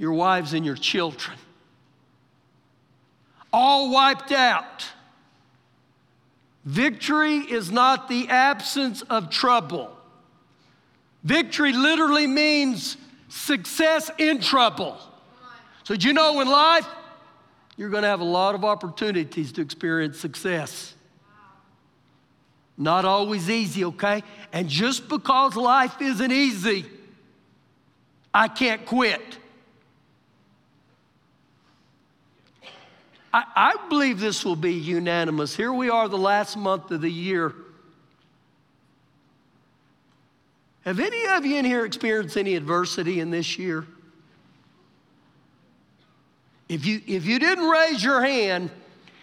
your 0.00 0.14
wives 0.14 0.54
and 0.54 0.64
your 0.64 0.76
children. 0.76 1.36
All 3.52 3.92
wiped 3.92 4.32
out. 4.32 4.86
Victory 6.64 7.36
is 7.36 7.70
not 7.70 8.08
the 8.08 8.28
absence 8.30 9.02
of 9.02 9.28
trouble. 9.28 9.94
Victory 11.22 11.72
literally 11.72 12.26
means 12.26 12.96
success 13.28 14.10
in 14.18 14.40
trouble. 14.40 14.98
So, 15.84 15.94
you 15.94 16.12
know 16.12 16.40
in 16.40 16.48
life, 16.48 16.86
you're 17.76 17.90
going 17.90 18.02
to 18.02 18.08
have 18.08 18.20
a 18.20 18.24
lot 18.24 18.54
of 18.54 18.64
opportunities 18.64 19.52
to 19.52 19.62
experience 19.62 20.18
success. 20.18 20.94
Not 22.76 23.04
always 23.04 23.50
easy, 23.50 23.84
okay? 23.84 24.22
And 24.52 24.68
just 24.68 25.08
because 25.08 25.56
life 25.56 26.00
isn't 26.00 26.32
easy, 26.32 26.86
I 28.32 28.48
can't 28.48 28.86
quit. 28.86 29.20
I, 33.32 33.44
I, 33.54 33.88
believe 33.88 34.18
this 34.18 34.44
will 34.44 34.56
be 34.56 34.72
unanimous. 34.72 35.54
Here 35.54 35.72
we 35.72 35.88
are, 35.88 36.08
the 36.08 36.18
last 36.18 36.56
month 36.56 36.90
of 36.90 37.00
the 37.00 37.10
year. 37.10 37.54
Have 40.90 40.98
any 40.98 41.24
of 41.28 41.46
you 41.46 41.56
in 41.56 41.64
here 41.64 41.84
experienced 41.84 42.36
any 42.36 42.56
adversity 42.56 43.20
in 43.20 43.30
this 43.30 43.56
year? 43.56 43.86
If 46.68 46.84
you, 46.84 47.00
if 47.06 47.26
you 47.26 47.38
didn't 47.38 47.68
raise 47.68 48.02
your 48.02 48.20
hand, 48.20 48.72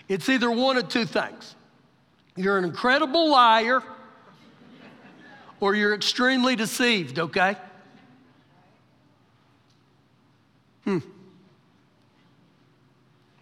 it's 0.08 0.30
either 0.30 0.50
one 0.50 0.78
of 0.78 0.88
two 0.88 1.04
things 1.04 1.56
you're 2.38 2.58
an 2.58 2.64
incredible 2.64 3.30
liar 3.30 3.84
or 5.60 5.76
you're 5.76 5.94
extremely 5.94 6.56
deceived, 6.56 7.20
okay? 7.20 7.58
Hmm. 10.86 11.00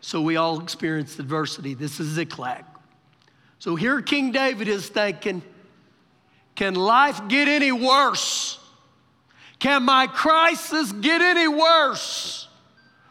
So 0.01 0.19
we 0.19 0.35
all 0.35 0.59
experienced 0.61 1.19
adversity. 1.19 1.75
This 1.75 1.99
is 1.99 2.07
Ziklag. 2.07 2.65
So 3.59 3.75
here 3.75 4.01
King 4.01 4.31
David 4.31 4.67
is 4.67 4.89
thinking, 4.89 5.43
can 6.55 6.73
life 6.73 7.27
get 7.27 7.47
any 7.47 7.71
worse? 7.71 8.59
Can 9.59 9.83
my 9.83 10.07
crisis 10.07 10.91
get 10.91 11.21
any 11.21 11.47
worse? 11.47 12.47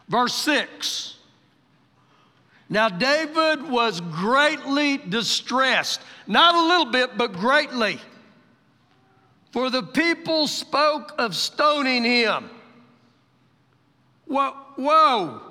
Verse 0.07 0.33
6. 0.33 1.17
Now, 2.67 2.89
David 2.89 3.69
was 3.69 4.01
greatly 4.01 4.97
distressed, 4.97 6.01
not 6.25 6.55
a 6.55 6.61
little 6.61 6.91
bit, 6.91 7.17
but 7.17 7.33
greatly. 7.33 7.99
For 9.51 9.69
the 9.69 9.83
people 9.83 10.47
spoke 10.47 11.13
of 11.17 11.35
stoning 11.35 12.03
him. 12.03 12.49
Whoa, 14.25 14.51
whoa. 14.75 15.41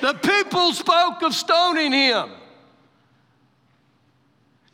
The 0.00 0.14
people 0.14 0.72
spoke 0.72 1.22
of 1.22 1.34
stoning 1.34 1.92
him. 1.92 2.30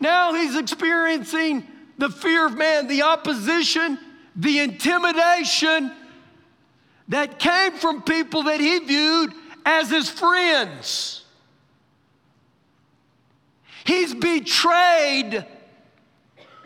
Now 0.03 0.35
he's 0.35 0.57
experiencing 0.57 1.65
the 1.97 2.11
fear 2.11 2.45
of 2.45 2.57
man, 2.57 2.89
the 2.89 3.03
opposition, 3.03 3.97
the 4.35 4.59
intimidation 4.59 5.93
that 7.07 7.39
came 7.39 7.75
from 7.75 8.03
people 8.03 8.43
that 8.45 8.59
he 8.59 8.81
viewed 8.81 9.33
as 9.65 9.91
his 9.91 10.11
friends. 10.11 11.25
He's 13.85 14.13
betrayed 14.13 15.47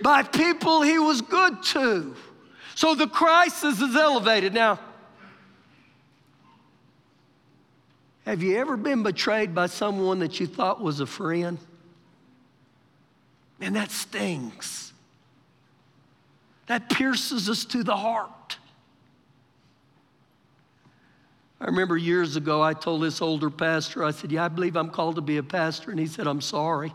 by 0.00 0.22
people 0.22 0.80
he 0.80 0.98
was 0.98 1.20
good 1.20 1.62
to. 1.62 2.16
So 2.74 2.94
the 2.94 3.06
crisis 3.06 3.82
is 3.82 3.94
elevated. 3.94 4.54
Now, 4.54 4.80
have 8.24 8.42
you 8.42 8.56
ever 8.56 8.78
been 8.78 9.02
betrayed 9.02 9.54
by 9.54 9.66
someone 9.66 10.20
that 10.20 10.40
you 10.40 10.46
thought 10.46 10.80
was 10.80 11.00
a 11.00 11.06
friend? 11.06 11.58
And 13.60 13.76
that 13.76 13.90
stings. 13.90 14.92
That 16.66 16.90
pierces 16.90 17.48
us 17.48 17.64
to 17.66 17.82
the 17.82 17.96
heart. 17.96 18.58
I 21.60 21.66
remember 21.66 21.96
years 21.96 22.36
ago, 22.36 22.62
I 22.62 22.74
told 22.74 23.02
this 23.02 23.22
older 23.22 23.48
pastor, 23.48 24.04
I 24.04 24.10
said, 24.10 24.30
Yeah, 24.30 24.44
I 24.44 24.48
believe 24.48 24.76
I'm 24.76 24.90
called 24.90 25.14
to 25.14 25.22
be 25.22 25.38
a 25.38 25.42
pastor. 25.42 25.90
And 25.90 25.98
he 25.98 26.06
said, 26.06 26.26
I'm 26.26 26.42
sorry. 26.42 26.92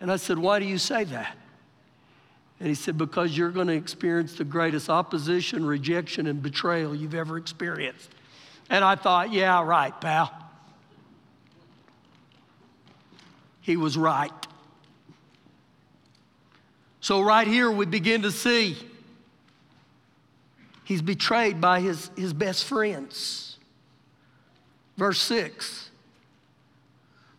And 0.00 0.12
I 0.12 0.16
said, 0.16 0.38
Why 0.38 0.60
do 0.60 0.64
you 0.64 0.78
say 0.78 1.04
that? 1.04 1.36
And 2.60 2.68
he 2.68 2.74
said, 2.74 2.96
Because 2.96 3.36
you're 3.36 3.50
going 3.50 3.66
to 3.66 3.74
experience 3.74 4.34
the 4.34 4.44
greatest 4.44 4.88
opposition, 4.88 5.64
rejection, 5.64 6.26
and 6.28 6.40
betrayal 6.40 6.94
you've 6.94 7.14
ever 7.14 7.36
experienced. 7.36 8.10
And 8.70 8.84
I 8.84 8.94
thought, 8.94 9.32
Yeah, 9.32 9.64
right, 9.64 9.98
pal. 10.00 10.32
He 13.60 13.76
was 13.76 13.96
right. 13.96 14.30
So, 17.04 17.20
right 17.20 17.46
here, 17.46 17.70
we 17.70 17.84
begin 17.84 18.22
to 18.22 18.32
see 18.32 18.78
he's 20.84 21.02
betrayed 21.02 21.60
by 21.60 21.80
his, 21.80 22.10
his 22.16 22.32
best 22.32 22.64
friends. 22.64 23.58
Verse 24.96 25.20
6 25.20 25.90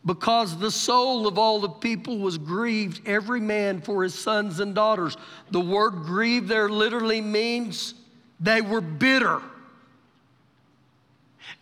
Because 0.06 0.56
the 0.60 0.70
soul 0.70 1.26
of 1.26 1.40
all 1.40 1.60
the 1.60 1.70
people 1.70 2.20
was 2.20 2.38
grieved, 2.38 3.08
every 3.08 3.40
man 3.40 3.82
for 3.82 4.04
his 4.04 4.14
sons 4.14 4.60
and 4.60 4.76
daughters. 4.76 5.18
The 5.50 5.62
word 5.62 6.04
grieved 6.04 6.48
there 6.48 6.70
literally 6.70 7.20
means 7.20 7.96
they 8.40 8.62
were 8.62 8.82
bitter. 8.82 9.42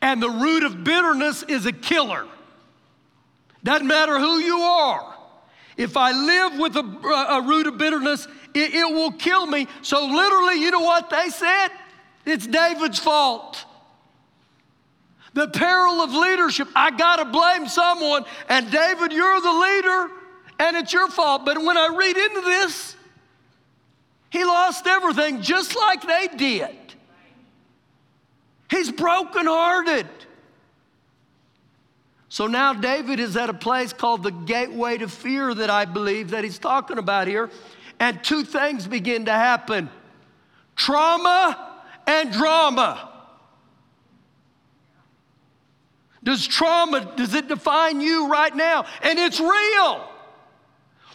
And 0.02 0.22
the 0.22 0.30
root 0.30 0.66
of 0.66 0.84
bitterness 0.84 1.44
is 1.44 1.66
a 1.66 1.72
killer. 1.72 2.28
Doesn't 3.64 3.88
matter 3.88 4.20
who 4.20 4.40
you 4.40 4.58
are. 4.58 5.13
If 5.78 5.98
I 5.98 6.12
live 6.12 6.60
with 6.60 6.76
a, 6.76 7.08
a 7.30 7.42
root 7.42 7.68
of 7.68 7.78
bitterness, 7.78 8.28
it, 8.54 8.74
it 8.74 8.94
will 8.94 9.12
kill 9.12 9.46
me. 9.48 9.68
So, 9.82 10.06
literally, 10.06 10.62
you 10.62 10.72
know 10.72 10.82
what 10.82 11.10
they 11.10 11.30
said? 11.30 11.70
It's 12.26 12.46
David's 12.46 13.00
fault. 13.00 13.66
The 15.34 15.48
peril 15.48 16.02
of 16.02 16.14
leadership. 16.14 16.68
I 16.76 16.92
got 16.92 17.18
to 17.18 17.26
blame 17.26 17.68
someone. 17.68 18.26
And 18.50 18.70
David, 18.70 19.12
you're 19.12 19.42
the 19.42 19.52
leader, 19.52 20.12
and 20.60 20.78
it's 20.78 20.94
your 20.94 21.10
fault. 21.10 21.44
But 21.44 21.58
when 21.58 21.78
I 21.78 21.88
read 21.96 22.16
into 22.16 22.42
this, 22.42 22.96
he 24.30 24.44
lost 24.44 24.86
everything 24.88 25.42
just 25.42 25.76
like 25.76 26.06
they 26.06 26.28
did. 26.38 26.76
He's 28.70 28.92
brokenhearted. 28.92 30.08
So 32.34 32.48
now 32.48 32.74
David 32.74 33.20
is 33.20 33.38
at 33.38 33.52
a 33.52 33.54
place 33.54 33.94
called 33.94 34.24
the 34.24 34.32
gateway 34.32 34.98
to 34.98 35.08
fear 35.08 35.54
that 35.54 35.70
I 35.70 35.86
believe 35.86 36.32
that 36.32 36.44
he's 36.44 36.58
talking 36.58 36.98
about 36.98 37.28
here. 37.28 37.52
And 38.00 38.24
two 38.24 38.44
things 38.44 38.88
begin 38.88 39.26
to 39.26 39.32
happen 39.32 39.88
trauma 40.76 41.80
and 42.08 42.32
drama. 42.32 43.12
Does 46.24 46.48
trauma, 46.48 47.14
does 47.16 47.36
it 47.36 47.50
define 47.50 48.02
you 48.02 48.28
right 48.28 48.56
now? 48.56 48.86
And 49.04 49.20
it's 49.20 49.40
real. 49.40 50.10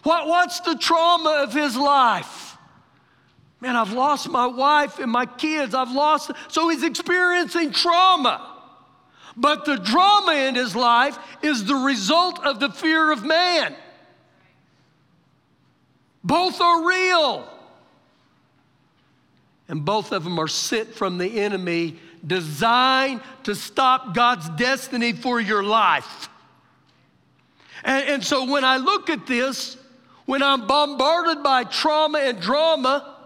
What, 0.04 0.28
what's 0.28 0.60
the 0.60 0.76
trauma 0.76 1.40
of 1.42 1.52
his 1.52 1.76
life? 1.76 2.56
Man, 3.60 3.74
I've 3.74 3.92
lost 3.92 4.28
my 4.30 4.46
wife 4.46 5.00
and 5.00 5.10
my 5.10 5.26
kids. 5.26 5.74
I've 5.74 5.90
lost, 5.90 6.30
so 6.46 6.68
he's 6.68 6.84
experiencing 6.84 7.72
trauma. 7.72 8.47
But 9.38 9.64
the 9.64 9.76
drama 9.76 10.32
in 10.32 10.56
his 10.56 10.74
life 10.74 11.16
is 11.42 11.64
the 11.64 11.76
result 11.76 12.44
of 12.44 12.58
the 12.58 12.70
fear 12.70 13.12
of 13.12 13.24
man. 13.24 13.72
Both 16.24 16.60
are 16.60 16.84
real. 16.84 17.48
And 19.68 19.84
both 19.84 20.10
of 20.10 20.24
them 20.24 20.40
are 20.40 20.48
sent 20.48 20.92
from 20.92 21.18
the 21.18 21.40
enemy, 21.40 21.98
designed 22.26 23.20
to 23.44 23.54
stop 23.54 24.12
God's 24.12 24.48
destiny 24.50 25.12
for 25.12 25.40
your 25.40 25.62
life. 25.62 26.28
And, 27.84 28.08
and 28.08 28.24
so 28.24 28.50
when 28.50 28.64
I 28.64 28.78
look 28.78 29.08
at 29.08 29.28
this, 29.28 29.76
when 30.26 30.42
I'm 30.42 30.66
bombarded 30.66 31.44
by 31.44 31.62
trauma 31.62 32.18
and 32.18 32.40
drama, 32.40 33.17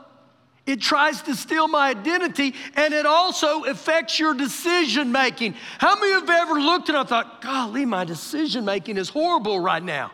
it 0.65 0.81
tries 0.81 1.23
to 1.23 1.35
steal 1.35 1.67
my 1.67 1.91
identity 1.91 2.55
and 2.77 2.95
it 2.95 3.05
also 3.05 3.65
affects 3.65 4.19
your 4.19 4.33
decision 4.33 5.11
making. 5.11 5.55
How 5.79 5.97
many 5.97 6.13
of 6.13 6.23
you 6.23 6.27
have 6.27 6.49
ever 6.49 6.61
looked 6.61 6.89
and 6.89 6.97
I 6.97 7.05
thought, 7.05 7.43
golly, 7.43 7.85
my 7.85 8.05
decision 8.05 8.65
making 8.65 8.97
is 8.97 9.09
horrible 9.09 9.59
right 9.59 9.83
now? 9.83 10.13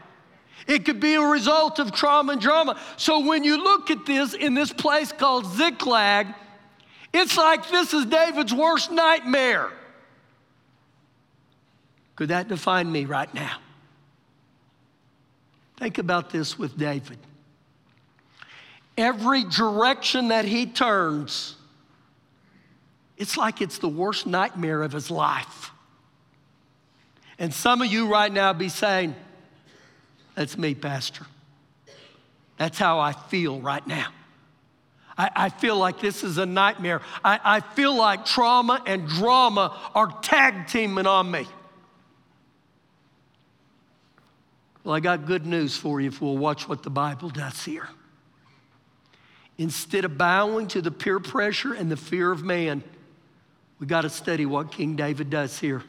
It 0.66 0.84
could 0.84 1.00
be 1.00 1.14
a 1.14 1.22
result 1.22 1.78
of 1.78 1.92
trauma 1.92 2.32
and 2.32 2.40
drama. 2.40 2.80
So 2.96 3.20
when 3.20 3.44
you 3.44 3.62
look 3.62 3.90
at 3.90 4.06
this 4.06 4.34
in 4.34 4.54
this 4.54 4.72
place 4.72 5.12
called 5.12 5.46
Ziklag, 5.46 6.28
it's 7.12 7.36
like 7.36 7.68
this 7.70 7.92
is 7.94 8.06
David's 8.06 8.52
worst 8.52 8.90
nightmare. 8.90 9.70
Could 12.16 12.30
that 12.30 12.48
define 12.48 12.90
me 12.90 13.04
right 13.04 13.32
now? 13.32 13.58
Think 15.76 15.98
about 15.98 16.30
this 16.30 16.58
with 16.58 16.76
David. 16.76 17.18
Every 18.98 19.44
direction 19.44 20.28
that 20.28 20.44
he 20.44 20.66
turns, 20.66 21.54
it's 23.16 23.36
like 23.36 23.62
it's 23.62 23.78
the 23.78 23.88
worst 23.88 24.26
nightmare 24.26 24.82
of 24.82 24.90
his 24.90 25.08
life. 25.08 25.70
And 27.38 27.54
some 27.54 27.80
of 27.80 27.86
you 27.86 28.08
right 28.08 28.30
now 28.30 28.52
be 28.52 28.68
saying, 28.68 29.14
That's 30.34 30.58
me, 30.58 30.74
Pastor. 30.74 31.24
That's 32.56 32.76
how 32.76 32.98
I 32.98 33.12
feel 33.12 33.60
right 33.60 33.86
now. 33.86 34.08
I, 35.16 35.30
I 35.36 35.48
feel 35.48 35.76
like 35.76 36.00
this 36.00 36.24
is 36.24 36.38
a 36.38 36.46
nightmare. 36.46 37.00
I, 37.24 37.38
I 37.44 37.60
feel 37.60 37.94
like 37.94 38.24
trauma 38.24 38.82
and 38.84 39.06
drama 39.06 39.78
are 39.94 40.08
tag 40.22 40.66
teaming 40.66 41.06
on 41.06 41.30
me. 41.30 41.46
Well, 44.82 44.96
I 44.96 44.98
got 44.98 45.24
good 45.24 45.46
news 45.46 45.76
for 45.76 46.00
you 46.00 46.08
if 46.08 46.20
we'll 46.20 46.36
watch 46.36 46.68
what 46.68 46.82
the 46.82 46.90
Bible 46.90 47.30
does 47.30 47.64
here. 47.64 47.88
Instead 49.58 50.04
of 50.04 50.16
bowing 50.16 50.68
to 50.68 50.80
the 50.80 50.90
peer 50.90 51.18
pressure 51.18 51.74
and 51.74 51.90
the 51.90 51.96
fear 51.96 52.30
of 52.30 52.44
man, 52.44 52.82
we 53.80 53.86
got 53.86 54.02
to 54.02 54.10
study 54.10 54.46
what 54.46 54.70
King 54.70 54.94
David 54.94 55.30
does 55.30 55.58
here. 55.58 55.82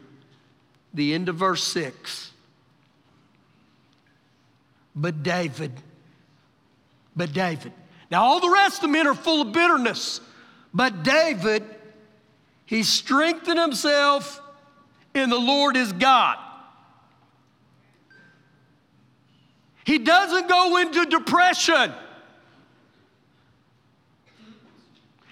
The 0.94 1.14
end 1.14 1.30
of 1.30 1.36
verse 1.36 1.64
6. 1.64 2.32
But 4.96 5.22
David, 5.22 5.72
but 7.16 7.32
David. 7.32 7.72
Now, 8.10 8.24
all 8.24 8.40
the 8.40 8.50
rest 8.50 8.78
of 8.78 8.82
the 8.82 8.88
men 8.88 9.06
are 9.06 9.14
full 9.14 9.44
of 9.44 9.54
bitterness, 9.54 10.20
but 10.74 11.04
David, 11.04 11.64
he 12.66 12.82
strengthened 12.82 13.60
himself 13.60 14.42
in 15.14 15.30
the 15.30 15.38
Lord 15.38 15.76
his 15.76 15.94
God. 15.94 16.38
He 19.84 20.00
doesn't 20.00 20.48
go 20.50 20.78
into 20.78 21.06
depression. 21.06 21.94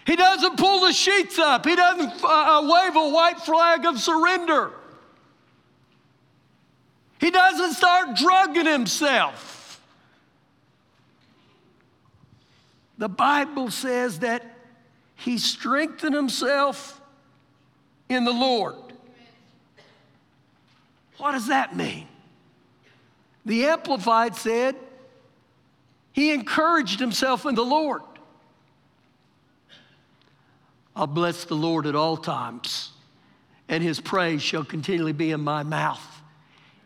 He 0.07 0.15
doesn't 0.15 0.57
pull 0.57 0.79
the 0.79 0.93
sheets 0.93 1.37
up. 1.37 1.65
He 1.65 1.75
doesn't 1.75 2.23
uh, 2.23 2.27
uh, 2.27 2.61
wave 2.61 2.95
a 2.95 3.09
white 3.09 3.41
flag 3.41 3.85
of 3.85 3.99
surrender. 3.99 4.71
He 7.19 7.29
doesn't 7.29 7.73
start 7.73 8.15
drugging 8.15 8.65
himself. 8.65 9.81
The 12.97 13.09
Bible 13.09 13.69
says 13.69 14.19
that 14.19 14.45
he 15.17 15.37
strengthened 15.37 16.15
himself 16.15 17.01
in 18.07 18.23
the 18.23 18.31
Lord. 18.31 18.75
What 21.17 21.33
does 21.33 21.47
that 21.47 21.75
mean? 21.75 22.07
The 23.45 23.65
Amplified 23.65 24.37
said 24.37 24.77
he 26.13 26.31
encouraged 26.31 27.01
himself 27.01 27.45
in 27.45 27.55
the 27.55 27.65
Lord. 27.65 28.03
I'll 30.97 31.05
bless 31.05 31.43
the 31.43 31.55
Lord 31.55 31.85
at 31.85 31.95
all 31.95 32.17
times, 32.17 32.89
and 33.69 33.83
his 33.83 33.99
praise 33.99 34.41
shall 34.41 34.63
continually 34.63 35.13
be 35.13 35.29
in 35.29 35.41
my 35.41 35.61
mouth. 35.61 36.03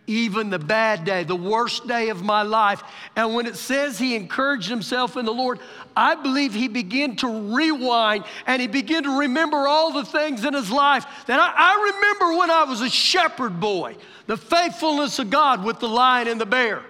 Even 0.06 0.50
the 0.50 0.60
bad 0.60 1.06
day, 1.06 1.24
the 1.24 1.34
worst 1.34 1.88
day 1.88 2.10
of 2.10 2.22
my 2.22 2.42
life. 2.42 2.84
And 3.16 3.34
when 3.34 3.46
it 3.46 3.56
says 3.56 3.98
he 3.98 4.18
encouraged 4.18 4.68
himself 4.68 5.16
in 5.16 5.24
the 5.24 5.32
Lord, 5.32 5.60
I 5.96 6.16
believe 6.16 6.54
he 6.54 6.68
began 6.68 7.16
to 7.18 7.56
rewind 7.56 8.26
and 8.46 8.62
he 8.62 8.68
began 8.68 9.04
to 9.04 9.20
remember 9.20 9.66
all 9.66 9.94
the 9.94 10.04
things 10.04 10.44
in 10.44 10.54
his 10.54 10.70
life 10.70 11.06
that 11.28 11.40
I, 11.40 11.54
I 11.56 11.94
remember 11.94 12.38
when 12.38 12.52
I 12.52 12.66
was 12.66 12.82
a 12.82 12.90
shepherd 12.90 13.62
boy, 13.62 13.96
the 14.28 14.36
faithfulness 14.36 15.20
of 15.20 15.30
God 15.30 15.64
with 15.64 15.80
the 15.80 15.88
lion 15.88 16.28
and 16.28 16.42
the 16.42 16.46
bear. 16.46 16.84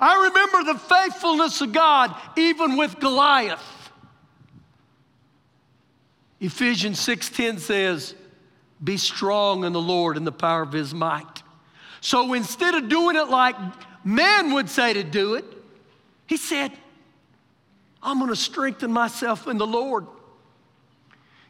I 0.00 0.28
remember 0.28 0.72
the 0.72 0.78
faithfulness 0.78 1.60
of 1.60 1.72
God 1.72 2.14
even 2.38 2.78
with 2.78 2.98
Goliath. 2.98 3.75
Ephesians 6.40 7.00
6:10 7.00 7.58
says, 7.58 8.14
"Be 8.82 8.96
strong 8.96 9.64
in 9.64 9.72
the 9.72 9.80
Lord 9.80 10.16
and 10.16 10.26
the 10.26 10.32
power 10.32 10.62
of 10.62 10.72
his 10.72 10.94
might." 10.94 11.42
So 12.00 12.34
instead 12.34 12.74
of 12.74 12.88
doing 12.88 13.16
it 13.16 13.28
like 13.28 13.56
man 14.04 14.54
would 14.54 14.70
say 14.70 14.92
to 14.92 15.02
do 15.02 15.34
it, 15.34 15.44
he 16.26 16.36
said, 16.36 16.72
I'm 18.02 18.18
going 18.18 18.30
to 18.30 18.36
strengthen 18.36 18.92
myself 18.92 19.48
in 19.48 19.58
the 19.58 19.66
Lord. 19.66 20.06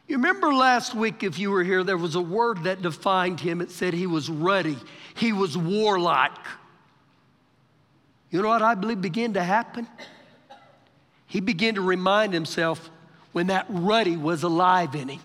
You 0.06 0.16
remember 0.16 0.54
last 0.54 0.94
week, 0.94 1.22
if 1.22 1.38
you 1.38 1.50
were 1.50 1.64
here, 1.64 1.84
there 1.84 1.98
was 1.98 2.14
a 2.14 2.20
word 2.20 2.64
that 2.64 2.80
defined 2.80 3.40
him. 3.40 3.60
It 3.60 3.70
said 3.70 3.92
he 3.92 4.06
was 4.06 4.30
ruddy, 4.30 4.78
he 5.14 5.32
was 5.32 5.58
warlike. 5.58 6.32
You 8.30 8.40
know 8.42 8.48
what 8.48 8.62
I 8.62 8.74
believe 8.74 9.00
began 9.00 9.34
to 9.34 9.42
happen? 9.42 9.86
He 11.26 11.40
began 11.40 11.74
to 11.74 11.82
remind 11.82 12.32
himself 12.32 12.90
when 13.36 13.48
that 13.48 13.66
ruddy 13.68 14.16
was 14.16 14.44
alive 14.44 14.94
in 14.94 15.08
him. 15.08 15.20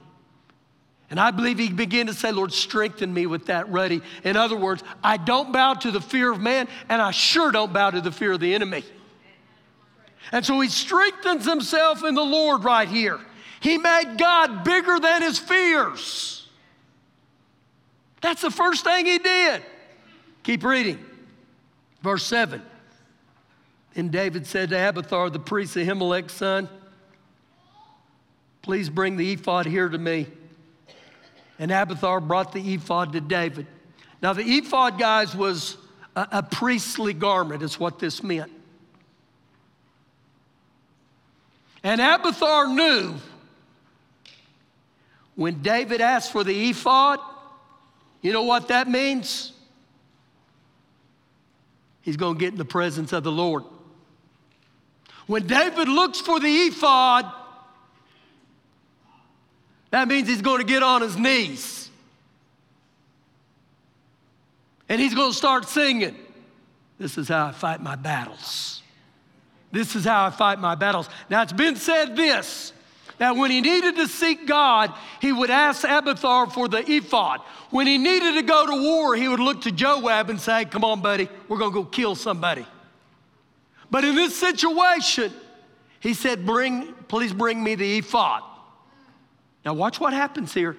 And 1.10 1.18
I 1.18 1.32
believe 1.32 1.58
he 1.58 1.70
began 1.70 2.08
to 2.08 2.14
say, 2.14 2.34
Lord, 2.34 2.52
strengthen 2.52 3.14
me 3.14 3.26
with 3.26 3.46
that 3.46 3.72
ruddy. 3.72 4.02
In 4.26 4.36
other 4.36 4.58
words, 4.58 4.84
I 5.02 5.16
don't 5.16 5.54
bow 5.54 5.76
to 5.76 5.92
the 5.92 6.02
fear 6.02 6.30
of 6.30 6.42
man, 6.42 6.68
and 6.90 7.02
I 7.02 7.12
sure 7.12 7.54
don't 7.54 7.72
bow 7.72 7.92
to 7.92 8.02
the 8.02 8.12
fear 8.12 8.34
of 8.34 8.42
the 8.42 8.54
enemy. 8.54 8.84
And 10.34 10.46
so 10.46 10.60
he 10.60 10.68
strengthens 10.68 11.46
himself 11.46 12.04
in 12.04 12.14
the 12.14 12.22
Lord 12.22 12.66
right 12.66 12.90
here. 12.90 13.18
He 13.62 13.78
made 13.78 14.18
God 14.18 14.66
bigger 14.66 15.00
than 15.00 15.22
his 15.22 15.40
fears. 15.40 16.50
That's 18.20 18.42
the 18.42 18.52
first 18.52 18.84
thing 18.84 19.06
he 19.06 19.20
did. 19.20 19.62
Keep 20.44 20.66
reading. 20.66 21.00
Verse 22.02 22.26
7. 22.26 22.62
And 23.96 24.12
David 24.12 24.46
said 24.46 24.72
to 24.72 24.90
Abiathar, 24.90 25.30
the 25.30 25.40
priest 25.40 25.78
of 25.78 25.88
Ahimelech's 25.88 26.34
son, 26.34 26.68
Please 28.62 28.90
bring 28.90 29.18
the 29.18 29.34
ephod 29.34 29.66
here 29.66 29.90
to 29.90 29.98
me. 29.98 30.28
And 31.58 31.72
Abiathar 31.72 32.22
brought 32.22 32.54
the 32.54 32.74
ephod 32.74 33.14
to 33.14 33.22
David. 33.22 33.68
Now, 34.22 34.34
the 34.34 34.44
ephod, 34.44 35.00
guys, 35.00 35.36
was 35.36 35.78
a, 36.16 36.28
a 36.32 36.44
priestly 36.44 37.14
garment, 37.14 37.64
is 37.64 37.80
what 37.80 38.00
this 38.00 38.22
meant. 38.22 38.52
And 41.84 42.00
Abiathar 42.00 42.68
knew 42.68 43.16
when 45.36 45.62
David 45.62 46.02
asked 46.02 46.32
for 46.32 46.44
the 46.44 46.70
ephod, 46.70 47.20
you 48.22 48.32
know 48.32 48.44
what 48.44 48.68
that 48.68 48.88
means? 48.88 49.54
He's 52.02 52.18
going 52.18 52.36
to 52.36 52.40
get 52.40 52.52
in 52.52 52.58
the 52.58 52.66
presence 52.66 53.14
of 53.14 53.24
the 53.24 53.32
Lord. 53.32 53.64
When 55.26 55.48
David 55.48 55.88
looks 55.88 56.20
for 56.20 56.40
the 56.40 56.48
ephod, 56.48 57.32
that 59.92 60.08
means 60.08 60.28
he's 60.28 60.42
going 60.42 60.60
to 60.60 60.66
get 60.66 60.84
on 60.84 61.02
his 61.02 61.18
knees. 61.18 61.90
And 64.90 65.00
he's 65.00 65.14
going 65.14 65.32
to 65.32 65.38
start 65.38 65.70
singing. 65.70 66.16
This 66.98 67.18
is 67.18 67.30
how 67.30 67.48
I 67.48 67.52
fight 67.52 67.82
my 67.82 67.96
battles. 67.96 68.82
This 69.72 69.96
is 69.96 70.04
how 70.04 70.26
I 70.26 70.30
fight 70.30 70.60
my 70.60 70.76
battles. 70.76 71.10
Now, 71.30 71.42
it's 71.42 71.54
been 71.54 71.76
said 71.76 72.16
this 72.16 72.74
that 73.18 73.36
when 73.36 73.52
he 73.52 73.62
needed 73.62 73.98
to 73.98 74.08
seek 74.08 74.48
God, 74.48 74.92
he 75.20 75.32
would 75.32 75.52
ask 75.52 75.84
Abiathar 75.84 76.50
for 76.50 76.68
the 76.68 76.80
ephod. 76.92 77.42
When 77.70 77.86
he 77.86 78.00
needed 78.00 78.34
to 78.34 78.42
go 78.42 78.66
to 78.66 78.82
war, 78.82 79.16
he 79.16 79.28
would 79.28 79.40
look 79.40 79.62
to 79.62 79.72
Joab 79.72 80.30
and 80.30 80.40
say, 80.40 80.66
Come 80.66 80.84
on, 80.84 81.02
buddy, 81.02 81.30
we're 81.48 81.60
going 81.60 81.72
to 81.72 81.84
go 81.84 81.86
kill 81.86 82.16
somebody. 82.16 82.66
But 83.92 84.06
in 84.06 84.16
this 84.16 84.36
situation, 84.36 85.32
he 86.00 86.14
said, 86.14 86.46
bring, 86.46 86.94
Please 87.08 87.32
bring 87.32 87.64
me 87.64 87.76
the 87.76 88.00
ephod. 88.00 88.42
Now, 89.66 89.74
watch 89.74 90.00
what 90.00 90.14
happens 90.14 90.54
here. 90.54 90.76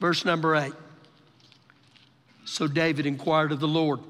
Verse 0.00 0.24
number 0.24 0.54
eight. 0.56 0.74
So 2.44 2.66
David 2.66 3.06
inquired 3.06 3.52
of 3.52 3.60
the 3.60 3.68
Lord. 3.68 4.00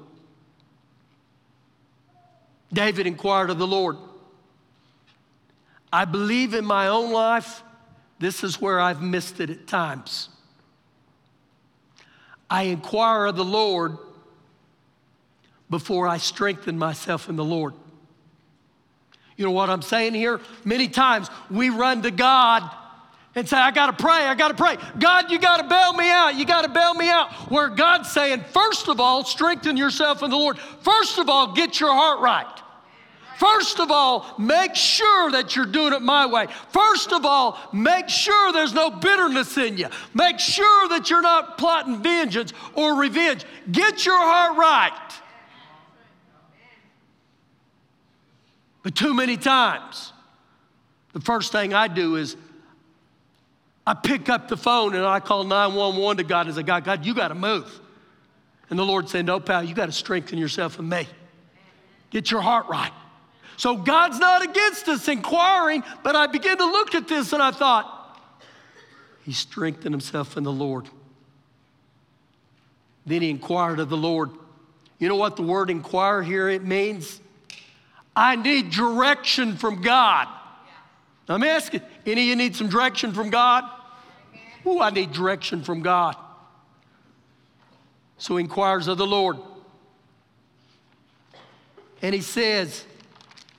David 2.73 3.07
inquired 3.07 3.49
of 3.49 3.57
the 3.57 3.67
Lord. 3.67 3.97
I 5.93 6.03
believe 6.03 6.53
in 6.53 6.65
my 6.65 6.89
own 6.89 7.13
life, 7.13 7.63
this 8.19 8.43
is 8.43 8.59
where 8.59 8.81
I've 8.81 9.01
missed 9.01 9.39
it 9.39 9.49
at 9.49 9.67
times. 9.67 10.27
I 12.49 12.63
inquire 12.63 13.27
of 13.27 13.37
the 13.37 13.45
Lord 13.45 13.97
before 15.69 16.07
I 16.07 16.17
strengthen 16.17 16.77
myself 16.77 17.29
in 17.29 17.37
the 17.37 17.45
Lord. 17.45 17.73
You 19.37 19.45
know 19.45 19.51
what 19.51 19.69
I'm 19.69 19.81
saying 19.81 20.13
here? 20.13 20.41
Many 20.63 20.89
times 20.89 21.29
we 21.49 21.69
run 21.69 22.01
to 22.03 22.11
God 22.11 22.69
and 23.35 23.47
say, 23.47 23.57
I 23.57 23.71
gotta 23.71 23.93
pray, 23.93 24.25
I 24.25 24.33
gotta 24.33 24.53
pray. 24.53 24.77
God, 24.97 25.29
you 25.29 25.37
gotta 25.37 25.67
bail 25.67 25.93
me 25.93 26.09
out, 26.09 26.35
you 26.35 26.45
gotta 26.45 26.69
bail 26.69 26.93
me 26.93 27.09
out. 27.09 27.31
Where 27.51 27.67
God's 27.69 28.11
saying, 28.11 28.45
first 28.53 28.87
of 28.87 29.01
all, 29.01 29.25
strengthen 29.25 29.75
yourself 29.75 30.23
in 30.23 30.29
the 30.29 30.37
Lord. 30.37 30.57
First 30.57 31.19
of 31.19 31.29
all, 31.29 31.53
get 31.53 31.79
your 31.79 31.93
heart 31.93 32.21
right. 32.21 32.47
First 33.37 33.81
of 33.81 33.91
all, 33.91 34.33
make 34.39 34.75
sure 34.75 35.31
that 35.31 35.57
you're 35.57 35.65
doing 35.65 35.91
it 35.91 36.01
my 36.01 36.25
way. 36.25 36.47
First 36.69 37.11
of 37.11 37.25
all, 37.25 37.59
make 37.73 38.07
sure 38.07 38.53
there's 38.53 38.73
no 38.73 38.89
bitterness 38.89 39.57
in 39.57 39.77
you. 39.77 39.89
Make 40.13 40.39
sure 40.39 40.87
that 40.87 41.09
you're 41.09 41.21
not 41.21 41.57
plotting 41.57 42.01
vengeance 42.01 42.53
or 42.73 42.95
revenge. 42.95 43.43
Get 43.69 44.05
your 44.05 44.17
heart 44.17 44.57
right. 44.57 45.11
But 48.83 48.95
too 48.95 49.13
many 49.13 49.35
times, 49.35 50.13
the 51.11 51.19
first 51.19 51.51
thing 51.51 51.73
I 51.73 51.89
do 51.89 52.15
is 52.15 52.37
I 53.87 53.93
pick 53.93 54.29
up 54.29 54.47
the 54.47 54.57
phone 54.57 54.95
and 54.95 55.05
I 55.05 55.19
call 55.19 55.43
911 55.43 56.17
to 56.17 56.23
God 56.23 56.47
and 56.47 56.55
say, 56.55 56.63
God, 56.63 56.83
God, 56.83 57.05
you 57.05 57.13
got 57.13 57.27
to 57.27 57.35
move. 57.35 57.79
And 58.69 58.79
the 58.79 58.85
Lord 58.85 59.09
said, 59.09 59.25
No, 59.25 59.39
pal, 59.39 59.63
you 59.63 59.75
got 59.75 59.85
to 59.85 59.91
strengthen 59.91 60.39
yourself 60.39 60.79
in 60.79 60.89
me. 60.89 61.07
Get 62.09 62.31
your 62.31 62.41
heart 62.41 62.67
right. 62.67 62.91
So 63.57 63.77
God's 63.77 64.19
not 64.19 64.43
against 64.43 64.87
us 64.89 65.07
inquiring, 65.07 65.83
but 66.03 66.15
I 66.15 66.27
began 66.27 66.57
to 66.57 66.65
look 66.65 66.95
at 66.95 67.07
this 67.07 67.31
and 67.33 67.41
I 67.41 67.51
thought, 67.51 67.91
he 69.23 69.33
strengthened 69.33 69.93
himself 69.93 70.37
in 70.37 70.43
the 70.43 70.51
Lord. 70.51 70.87
Then 73.05 73.21
he 73.21 73.29
inquired 73.29 73.79
of 73.79 73.89
the 73.89 73.97
Lord. 73.97 74.31
You 74.99 75.09
know 75.09 75.15
what 75.15 75.35
the 75.35 75.41
word 75.41 75.69
inquire 75.69 76.21
here 76.21 76.49
it 76.49 76.63
means? 76.63 77.19
I 78.15 78.35
need 78.35 78.71
direction 78.71 79.57
from 79.57 79.81
God. 79.81 80.27
Let 81.27 81.39
me 81.39 81.47
ask 81.47 81.73
you, 81.73 81.81
any 82.05 82.21
of 82.21 82.27
you 82.27 82.35
need 82.35 82.55
some 82.55 82.69
direction 82.69 83.13
from 83.13 83.29
God? 83.29 83.63
Oh, 84.65 84.81
I 84.81 84.89
need 84.89 85.11
direction 85.11 85.63
from 85.63 85.81
God. 85.81 86.15
So 88.17 88.37
he 88.37 88.43
inquires 88.43 88.87
of 88.87 88.97
the 88.97 89.05
Lord. 89.05 89.37
And 92.01 92.15
he 92.15 92.21
says, 92.21 92.85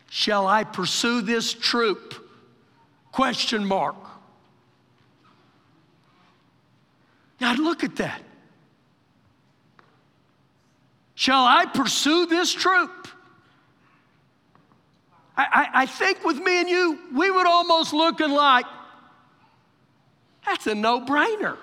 Shall 0.09 0.47
I 0.47 0.65
pursue 0.65 1.21
this 1.21 1.53
troop? 1.53 2.15
Question 3.13 3.65
mark. 3.65 3.97
Now 7.41 7.55
look 7.55 7.85
at 7.85 7.97
that. 7.97 8.23
Shall 11.15 11.45
I 11.45 11.67
pursue 11.67 12.27
this 12.27 12.53
troop? 12.53 13.09
I, 15.37 15.47
I, 15.53 15.83
I, 15.83 15.87
think 15.87 16.25
with 16.25 16.39
me 16.39 16.61
and 16.61 16.69
you, 16.69 16.99
we 17.15 17.31
would 17.31 17.47
almost 17.47 17.93
looking 17.93 18.31
like, 18.31 18.65
that's 20.47 20.67
a 20.67 20.75
no-brainer. 20.75 21.57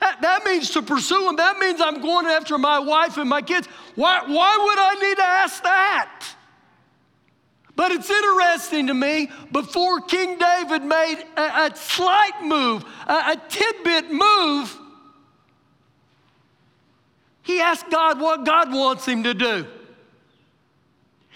That, 0.00 0.20
that 0.20 0.44
means 0.44 0.70
to 0.70 0.82
pursue 0.82 1.28
him. 1.28 1.36
That 1.36 1.58
means 1.58 1.80
I'm 1.80 2.00
going 2.00 2.26
after 2.26 2.58
my 2.58 2.78
wife 2.78 3.16
and 3.16 3.28
my 3.28 3.42
kids. 3.42 3.66
Why, 3.94 4.22
why 4.26 4.58
would 4.64 4.78
I 4.78 5.08
need 5.08 5.16
to 5.16 5.24
ask 5.24 5.62
that? 5.62 6.24
But 7.74 7.92
it's 7.92 8.08
interesting 8.08 8.86
to 8.86 8.94
me, 8.94 9.30
before 9.52 10.00
King 10.00 10.38
David 10.38 10.82
made 10.82 11.22
a, 11.36 11.66
a 11.66 11.72
slight 11.74 12.42
move, 12.42 12.84
a, 13.06 13.12
a 13.12 13.42
tidbit 13.48 14.10
move, 14.10 14.78
he 17.42 17.60
asked 17.60 17.90
God 17.90 18.20
what 18.20 18.44
God 18.44 18.72
wants 18.72 19.06
him 19.06 19.22
to 19.24 19.34
do. 19.34 19.66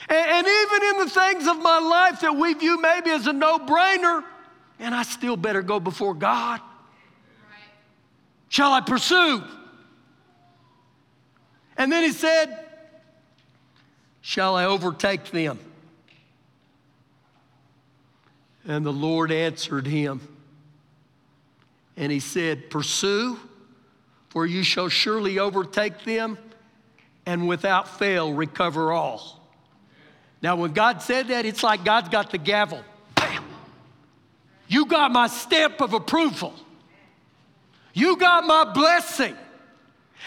And, 0.09 0.31
and 0.31 0.47
even 0.47 0.89
in 0.91 0.99
the 1.05 1.11
things 1.11 1.47
of 1.47 1.59
my 1.63 1.79
life 1.79 2.21
that 2.21 2.35
we 2.35 2.55
view 2.55 2.81
maybe 2.81 3.11
as 3.11 3.27
a 3.27 3.33
no 3.33 3.59
brainer, 3.59 4.25
and 4.81 4.95
I 4.95 5.05
still 5.05 5.37
better 5.37 5.63
go 5.63 5.79
before 5.79 6.15
God 6.15 6.61
shall 8.51 8.73
I 8.75 8.83
pursue? 8.83 9.43
And 11.79 11.91
then 11.91 12.05
he 12.05 12.13
said, 12.13 12.67
Shall 14.21 14.55
I 14.55 14.67
overtake 14.67 15.31
them? 15.31 15.59
And 18.67 18.85
the 18.85 18.93
Lord 18.93 19.33
answered 19.33 19.87
him, 19.87 20.21
and 21.97 22.13
he 22.13 22.21
said, 22.21 22.69
Pursue, 22.69 23.41
for 24.29 24.45
you 24.45 24.63
shall 24.63 24.91
surely 24.91 25.39
overtake 25.39 26.05
them, 26.05 26.37
and 27.25 27.49
without 27.49 27.89
fail 27.99 28.35
recover 28.35 28.93
all. 28.93 29.41
Now, 30.43 30.57
when 30.57 30.73
God 30.73 31.01
said 31.01 31.29
that, 31.29 31.47
it's 31.47 31.63
like 31.63 31.85
God's 31.85 32.11
got 32.11 32.31
the 32.31 32.39
gavel. 32.39 32.85
You 34.71 34.87
got 34.87 35.11
my 35.11 35.27
stamp 35.27 35.81
of 35.81 35.95
approval. 35.95 36.55
You 37.93 38.17
got 38.17 38.47
my 38.47 38.73
blessing. 38.73 39.37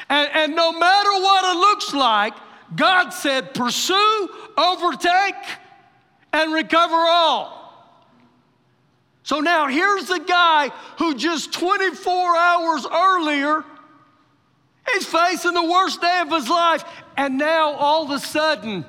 And, 0.09 0.29
and 0.33 0.53
no 0.53 0.73
matter 0.77 1.09
what 1.11 1.55
it 1.55 1.57
looks 1.57 1.93
like, 1.93 2.33
God 2.75 3.11
said, 3.11 3.53
pursue, 3.53 4.29
overtake, 4.57 5.35
and 6.33 6.53
recover 6.53 6.93
all. 6.93 7.63
So 9.23 9.39
now 9.39 9.67
here's 9.67 10.07
the 10.07 10.19
guy 10.19 10.71
who 10.97 11.15
just 11.15 11.53
24 11.53 12.35
hours 12.35 12.85
earlier 12.85 13.63
is 14.97 15.05
facing 15.05 15.53
the 15.53 15.63
worst 15.63 16.01
day 16.01 16.19
of 16.21 16.29
his 16.29 16.49
life. 16.49 16.83
And 17.15 17.37
now 17.37 17.71
all 17.75 18.03
of 18.03 18.09
a 18.09 18.19
sudden, 18.19 18.83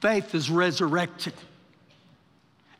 faith 0.00 0.34
is 0.34 0.48
resurrected. 0.48 1.34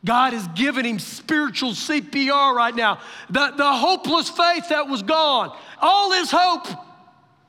God 0.04 0.34
is 0.34 0.46
giving 0.54 0.84
him 0.84 0.98
spiritual 0.98 1.70
CPR 1.70 2.54
right 2.54 2.74
now. 2.74 3.00
The, 3.30 3.52
the 3.56 3.72
hopeless 3.72 4.28
faith 4.28 4.68
that 4.68 4.86
was 4.86 5.02
gone, 5.02 5.56
all 5.80 6.12
his 6.12 6.30
hope 6.30 6.66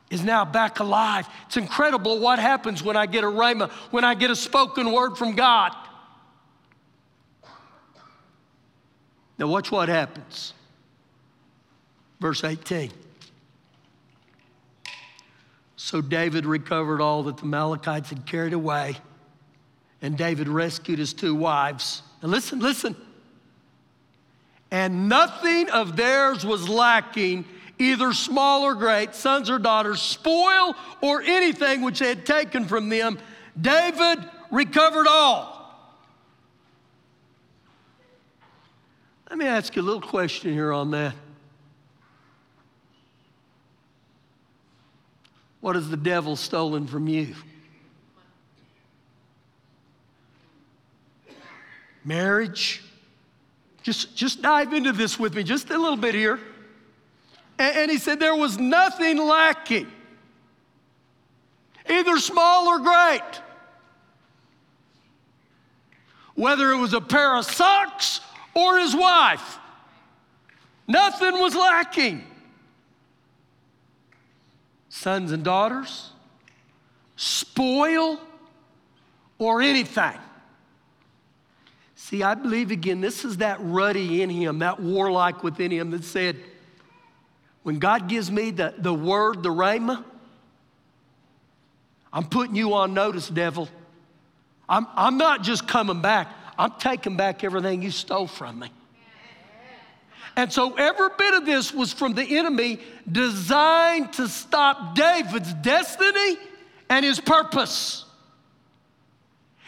is 0.10 0.24
now 0.24 0.46
back 0.46 0.80
alive. 0.80 1.28
It's 1.48 1.58
incredible 1.58 2.20
what 2.20 2.40
happens 2.40 2.82
when 2.82 2.96
I 2.96 3.08
get 3.08 3.24
a 3.24 3.28
rhema, 3.28 3.70
when 3.92 4.06
I 4.06 4.14
get 4.14 4.32
a 4.32 4.36
spoken 4.36 4.92
word 4.92 5.18
from 5.18 5.36
God. 5.36 5.76
Now, 9.38 9.48
watch 9.48 9.70
what 9.70 9.90
happens. 9.90 10.54
Verse 12.22 12.44
18. 12.44 12.90
So 15.76 16.00
David 16.00 16.46
recovered 16.46 17.02
all 17.02 17.24
that 17.24 17.38
the 17.38 17.44
Amalekites 17.44 18.10
had 18.10 18.26
carried 18.26 18.54
away, 18.54 18.96
and 20.02 20.18
David 20.18 20.48
rescued 20.48 21.00
his 21.00 21.14
two 21.14 21.36
wives 21.36 22.02
and 22.22 22.32
listen, 22.32 22.60
listen. 22.60 22.96
And 24.72 25.08
nothing 25.08 25.70
of 25.70 25.96
theirs 25.96 26.46
was 26.46 26.68
lacking, 26.68 27.46
either 27.80 28.14
small 28.14 28.64
or 28.64 28.76
great, 28.76 29.16
sons 29.16 29.50
or 29.50 29.60
daughters, 29.60 30.02
spoil 30.02 30.76
or 31.02 31.22
anything 31.22 31.82
which 31.82 32.00
they 32.00 32.10
had 32.10 32.26
taken 32.26 32.66
from 32.66 32.90
them. 32.90 33.20
David 33.60 34.20
recovered 34.52 35.08
all. 35.08 35.56
Let 39.30 39.40
me 39.40 39.46
ask 39.46 39.76
you 39.76 39.82
a 39.82 39.84
little 39.84 40.02
question 40.02 40.54
here 40.54 40.72
on 40.72 40.92
that. 40.92 41.14
What 45.62 45.76
has 45.76 45.90
the 45.90 45.98
devil 45.98 46.36
stolen 46.36 46.86
from 46.86 47.08
you? 47.08 47.36
Marriage. 52.06 52.84
Just, 53.84 54.16
just 54.16 54.42
dive 54.42 54.74
into 54.74 54.92
this 54.92 55.20
with 55.20 55.36
me 55.36 55.44
just 55.44 55.70
a 55.70 55.78
little 55.78 55.98
bit 55.98 56.16
here. 56.16 56.40
And, 57.60 57.76
and 57.78 57.92
he 57.92 57.98
said 57.98 58.20
there 58.20 58.36
was 58.36 58.58
nothing 58.58 59.18
lacking, 59.18 59.88
either 61.90 62.18
small 62.18 62.68
or 62.68 62.80
great. 62.80 63.42
whether 66.36 66.72
it 66.72 66.78
was 66.78 66.94
a 66.94 67.02
pair 67.02 67.36
of 67.36 67.46
socks 67.46 68.20
or 68.54 68.78
his 68.78 68.96
wife. 68.96 69.58
Nothing 70.88 71.40
was 71.40 71.56
lacking. 71.56 72.24
Sons 74.90 75.32
and 75.32 75.44
daughters, 75.44 76.12
spoil, 77.16 78.20
or 79.40 79.62
anything. 79.62 80.18
See, 82.06 82.22
I 82.22 82.36
believe 82.36 82.70
again, 82.70 83.02
this 83.02 83.26
is 83.26 83.38
that 83.38 83.58
ruddy 83.62 84.22
in 84.22 84.30
him, 84.30 84.60
that 84.60 84.80
warlike 84.80 85.42
within 85.42 85.72
him 85.72 85.90
that 85.90 86.04
said, 86.04 86.38
when 87.64 87.80
God 87.80 88.08
gives 88.08 88.30
me 88.30 88.52
the, 88.52 88.76
the 88.78 88.94
word, 88.94 89.42
the 89.42 89.50
rhema, 89.50 90.04
I'm 92.14 92.26
putting 92.26 92.56
you 92.56 92.76
on 92.76 92.94
notice, 92.94 93.28
devil. 93.28 93.70
I'm, 94.70 94.86
I'm 94.96 95.18
not 95.18 95.42
just 95.42 95.68
coming 95.68 96.00
back, 96.00 96.28
I'm 96.60 96.74
taking 96.78 97.18
back 97.18 97.44
everything 97.44 97.82
you 97.82 97.90
stole 97.90 98.28
from 98.28 98.60
me. 98.60 98.70
And 100.36 100.54
so 100.54 100.76
every 100.76 101.10
bit 101.18 101.34
of 101.34 101.48
this 101.48 101.74
was 101.74 101.92
from 101.92 102.14
the 102.14 102.38
enemy 102.38 102.82
designed 103.12 104.14
to 104.14 104.28
stop 104.28 104.94
David's 104.94 105.56
destiny 105.56 106.38
and 106.88 107.04
his 107.04 107.20
purpose. 107.20 108.05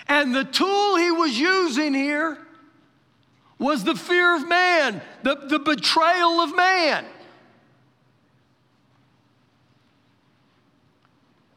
And 0.08 0.34
the 0.34 0.46
tool 0.46 0.96
he 0.96 1.12
was 1.12 1.38
using 1.38 1.93
here 1.93 2.38
was 3.60 3.84
the 3.84 3.96
fear 3.96 4.36
of 4.36 4.48
man, 4.48 5.02
the, 5.24 5.36
the 5.36 5.60
betrayal 5.60 6.41
of 6.41 6.56
man. 6.56 7.06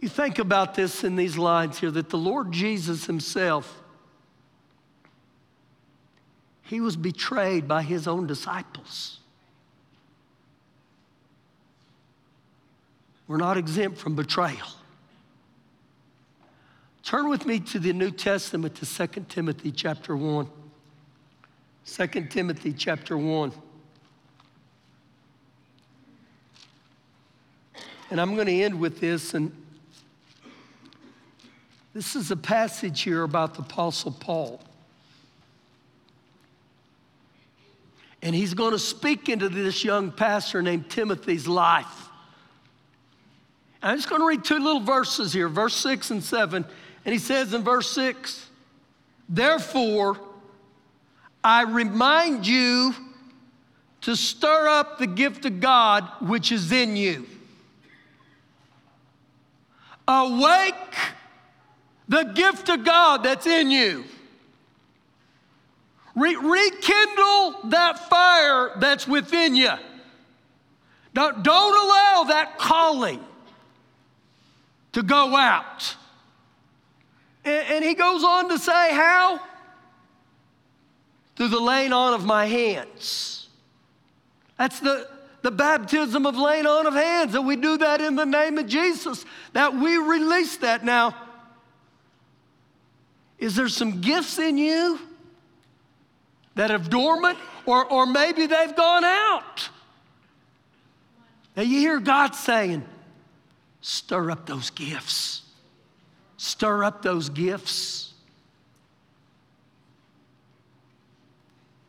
You 0.00 0.08
think 0.08 0.38
about 0.38 0.74
this 0.74 1.04
in 1.04 1.14
these 1.14 1.36
lines 1.36 1.78
here 1.78 1.90
that 1.90 2.08
the 2.08 2.18
Lord 2.18 2.52
Jesus 2.52 3.04
Himself, 3.04 3.82
He 6.62 6.80
was 6.80 6.96
betrayed 6.96 7.68
by 7.68 7.82
His 7.82 8.08
own 8.08 8.26
disciples. 8.26 9.18
We're 13.28 13.36
not 13.36 13.58
exempt 13.58 13.98
from 13.98 14.16
betrayal. 14.16 14.66
Turn 17.02 17.28
with 17.28 17.46
me 17.46 17.60
to 17.60 17.78
the 17.78 17.92
New 17.92 18.10
Testament 18.10 18.74
to 18.76 19.08
2 19.08 19.26
Timothy 19.28 19.72
chapter 19.72 20.16
1. 20.16 20.48
2 21.86 22.06
Timothy 22.28 22.72
chapter 22.72 23.16
1. 23.16 23.52
And 28.10 28.20
I'm 28.20 28.34
going 28.34 28.46
to 28.46 28.62
end 28.62 28.78
with 28.78 29.00
this. 29.00 29.34
And 29.34 29.50
this 31.94 32.14
is 32.16 32.30
a 32.30 32.36
passage 32.36 33.02
here 33.02 33.22
about 33.22 33.54
the 33.54 33.62
Apostle 33.62 34.12
Paul. 34.12 34.60
And 38.22 38.34
he's 38.34 38.52
going 38.52 38.72
to 38.72 38.78
speak 38.78 39.28
into 39.28 39.48
this 39.48 39.82
young 39.82 40.12
pastor 40.12 40.60
named 40.60 40.90
Timothy's 40.90 41.48
life. 41.48 42.08
I'm 43.82 43.96
just 43.96 44.10
going 44.10 44.20
to 44.20 44.26
read 44.26 44.44
two 44.44 44.58
little 44.58 44.80
verses 44.80 45.32
here, 45.32 45.48
verse 45.48 45.74
6 45.76 46.10
and 46.10 46.22
7. 46.22 46.66
And 47.04 47.12
he 47.12 47.18
says 47.18 47.54
in 47.54 47.62
verse 47.62 47.90
6 47.92 48.46
Therefore, 49.28 50.18
I 51.42 51.62
remind 51.62 52.46
you 52.46 52.94
to 54.02 54.16
stir 54.16 54.68
up 54.68 54.98
the 54.98 55.06
gift 55.06 55.44
of 55.44 55.60
God 55.60 56.04
which 56.20 56.52
is 56.52 56.72
in 56.72 56.96
you. 56.96 57.26
Awake 60.08 60.74
the 62.08 62.24
gift 62.24 62.68
of 62.68 62.84
God 62.84 63.22
that's 63.22 63.46
in 63.46 63.70
you. 63.70 64.04
Re- 66.16 66.34
rekindle 66.34 67.70
that 67.70 68.08
fire 68.10 68.72
that's 68.78 69.06
within 69.06 69.54
you. 69.54 69.70
Don't, 71.14 71.42
don't 71.42 71.86
allow 71.86 72.24
that 72.28 72.58
calling 72.58 73.24
to 74.92 75.02
go 75.02 75.36
out. 75.36 75.96
And, 77.44 77.66
and 77.68 77.85
he 77.85 77.94
goes 77.94 78.24
on 78.24 78.48
to 78.48 78.59
say, 78.59 78.94
How? 78.94 79.40
Through 81.37 81.48
the 81.48 81.61
laying 81.61 81.92
on 81.92 82.14
of 82.14 82.24
my 82.24 82.46
hands. 82.46 83.48
That's 84.59 84.79
the, 84.81 85.09
the 85.42 85.50
baptism 85.50 86.26
of 86.26 86.37
laying 86.37 86.66
on 86.66 86.87
of 86.87 86.94
hands, 86.94 87.33
that 87.33 87.42
we 87.42 87.57
do 87.57 87.79
that 87.79 88.00
in 88.00 88.14
the 88.14 88.26
name 88.26 88.59
of 88.59 88.66
Jesus, 88.66 89.24
that 89.55 89.74
we 89.74 89.96
release 89.96 90.59
that 90.59 90.85
now. 90.85 91.16
Is 93.38 93.57
there 93.57 93.68
some 93.68 94.03
gifts 94.03 94.38
in 94.38 94.59
you 94.59 95.00
that 96.57 96.68
have 96.68 96.90
dormant, 96.90 97.38
or, 97.64 97.87
or 97.87 98.05
maybe 98.05 98.46
they've 98.46 98.76
gone 98.76 99.05
out? 99.05 99.70
Now 101.57 101.62
you 101.62 101.79
hear 101.79 102.00
God 102.00 102.35
saying, 102.35 102.85
stir 103.81 104.31
up 104.31 104.44
those 104.44 104.68
gifts. 104.68 105.42
Stir 106.42 106.85
up 106.85 107.03
those 107.03 107.29
gifts. 107.29 108.14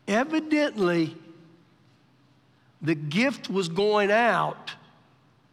Evidently, 0.10 1.16
the 2.82 2.94
gift 2.94 3.50
was 3.50 3.70
going 3.70 4.12
out 4.12 4.72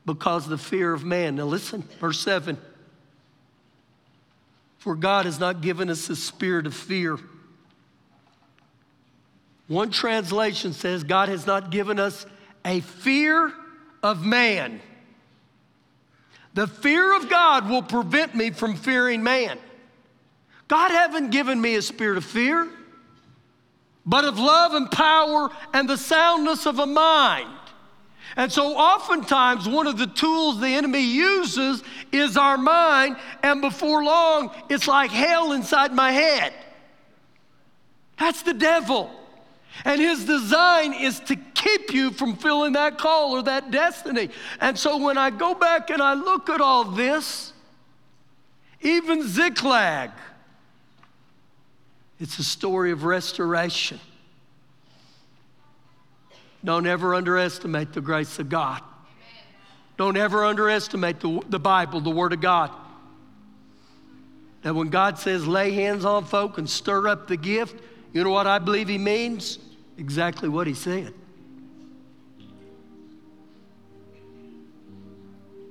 because 0.05 0.47
of 0.47 0.51
the 0.51 0.59
fear 0.59 0.93
of 0.93 1.05
man. 1.05 1.37
Now, 1.37 1.45
listen, 1.45 1.83
verse 2.01 2.19
7 2.19 2.59
For 4.79 4.97
God 4.97 5.27
has 5.27 5.39
not 5.39 5.61
given 5.61 5.91
us 5.91 6.11
a 6.11 6.17
spirit 6.17 6.67
of 6.67 6.75
fear. 6.75 7.21
One 9.69 9.93
translation 9.93 10.73
says, 10.73 11.05
God 11.05 11.29
has 11.29 11.47
not 11.47 11.71
given 11.71 12.01
us 12.01 12.27
a 12.65 12.81
fear 12.81 13.53
of 14.03 14.27
man. 14.27 14.81
The 16.59 16.67
fear 16.67 17.15
of 17.15 17.29
God 17.29 17.71
will 17.71 17.85
prevent 17.85 18.35
me 18.35 18.51
from 18.51 18.75
fearing 18.75 19.23
man. 19.23 19.61
God 20.67 20.91
haven't 20.91 21.31
given 21.31 21.61
me 21.61 21.77
a 21.77 21.83
spirit 21.83 22.19
of 22.19 22.25
fear, 22.25 22.69
but 24.05 24.25
of 24.25 24.41
love 24.41 24.75
and 24.75 24.91
power 24.91 25.51
and 25.73 25.89
the 25.89 25.97
soundness 25.97 26.67
of 26.67 26.81
a 26.81 26.87
mind. 26.87 27.49
And 28.35 28.51
so, 28.51 28.77
oftentimes, 28.77 29.69
one 29.69 29.87
of 29.87 29.99
the 29.99 30.09
tools 30.09 30.59
the 30.59 30.67
enemy 30.67 30.99
uses 30.99 31.85
is 32.11 32.37
our 32.37 32.59
mind, 32.59 33.19
and 33.45 33.61
before 33.61 34.03
long, 34.03 34.51
it's 34.69 34.89
like 34.89 35.13
hell 35.13 35.53
inside 35.53 35.93
my 35.93 36.11
head. 36.11 36.53
That's 38.19 38.43
the 38.43 38.55
devil. 38.55 39.13
And 39.85 40.01
his 40.01 40.25
design 40.25 40.93
is 40.93 41.21
to 41.21 41.37
keep 41.59 41.93
you 41.93 42.11
from 42.11 42.37
filling 42.37 42.73
that 42.73 42.99
call 42.99 43.33
or 43.33 43.43
that 43.43 43.71
destiny. 43.71 44.31
And 44.61 44.79
so 44.79 44.97
when 44.99 45.19
I 45.19 45.31
go 45.31 45.55
back 45.55 45.91
and 45.91 46.01
I 46.01 46.15
look 46.15 46.49
at 46.49 46.61
all 46.61 46.85
this, 46.85 47.53
even 48.81 49.27
Ziklag, 49.27 50.11
it's 52.21 52.39
a 52.39 52.45
story 52.45 52.91
of 52.93 53.05
restoration. 53.05 54.01
Don't 56.65 56.87
ever 56.87 57.15
underestimate 57.15 57.93
the 57.93 58.01
grace 58.01 58.39
of 58.39 58.49
God. 58.49 58.83
Don't 59.97 60.17
ever 60.17 60.45
underestimate 60.45 61.21
the, 61.21 61.41
the 61.49 61.59
Bible, 61.59 62.01
the 62.01 62.11
Word 62.11 62.33
of 62.33 62.41
God. 62.41 62.71
That 64.63 64.75
when 64.75 64.89
God 64.89 65.19
says 65.19 65.47
lay 65.47 65.71
hands 65.73 66.05
on 66.05 66.25
folk 66.25 66.59
and 66.59 66.69
stir 66.69 67.09
up 67.09 67.29
the 67.29 67.37
gift, 67.37 67.81
you 68.13 68.25
know 68.25 68.31
what 68.31 68.47
I 68.47 68.59
believe 68.59 68.89
He 68.89 68.99
means? 68.99 69.59
Exactly 69.97 70.49
what 70.49 70.67
He 70.67 70.75
said. 70.75 71.15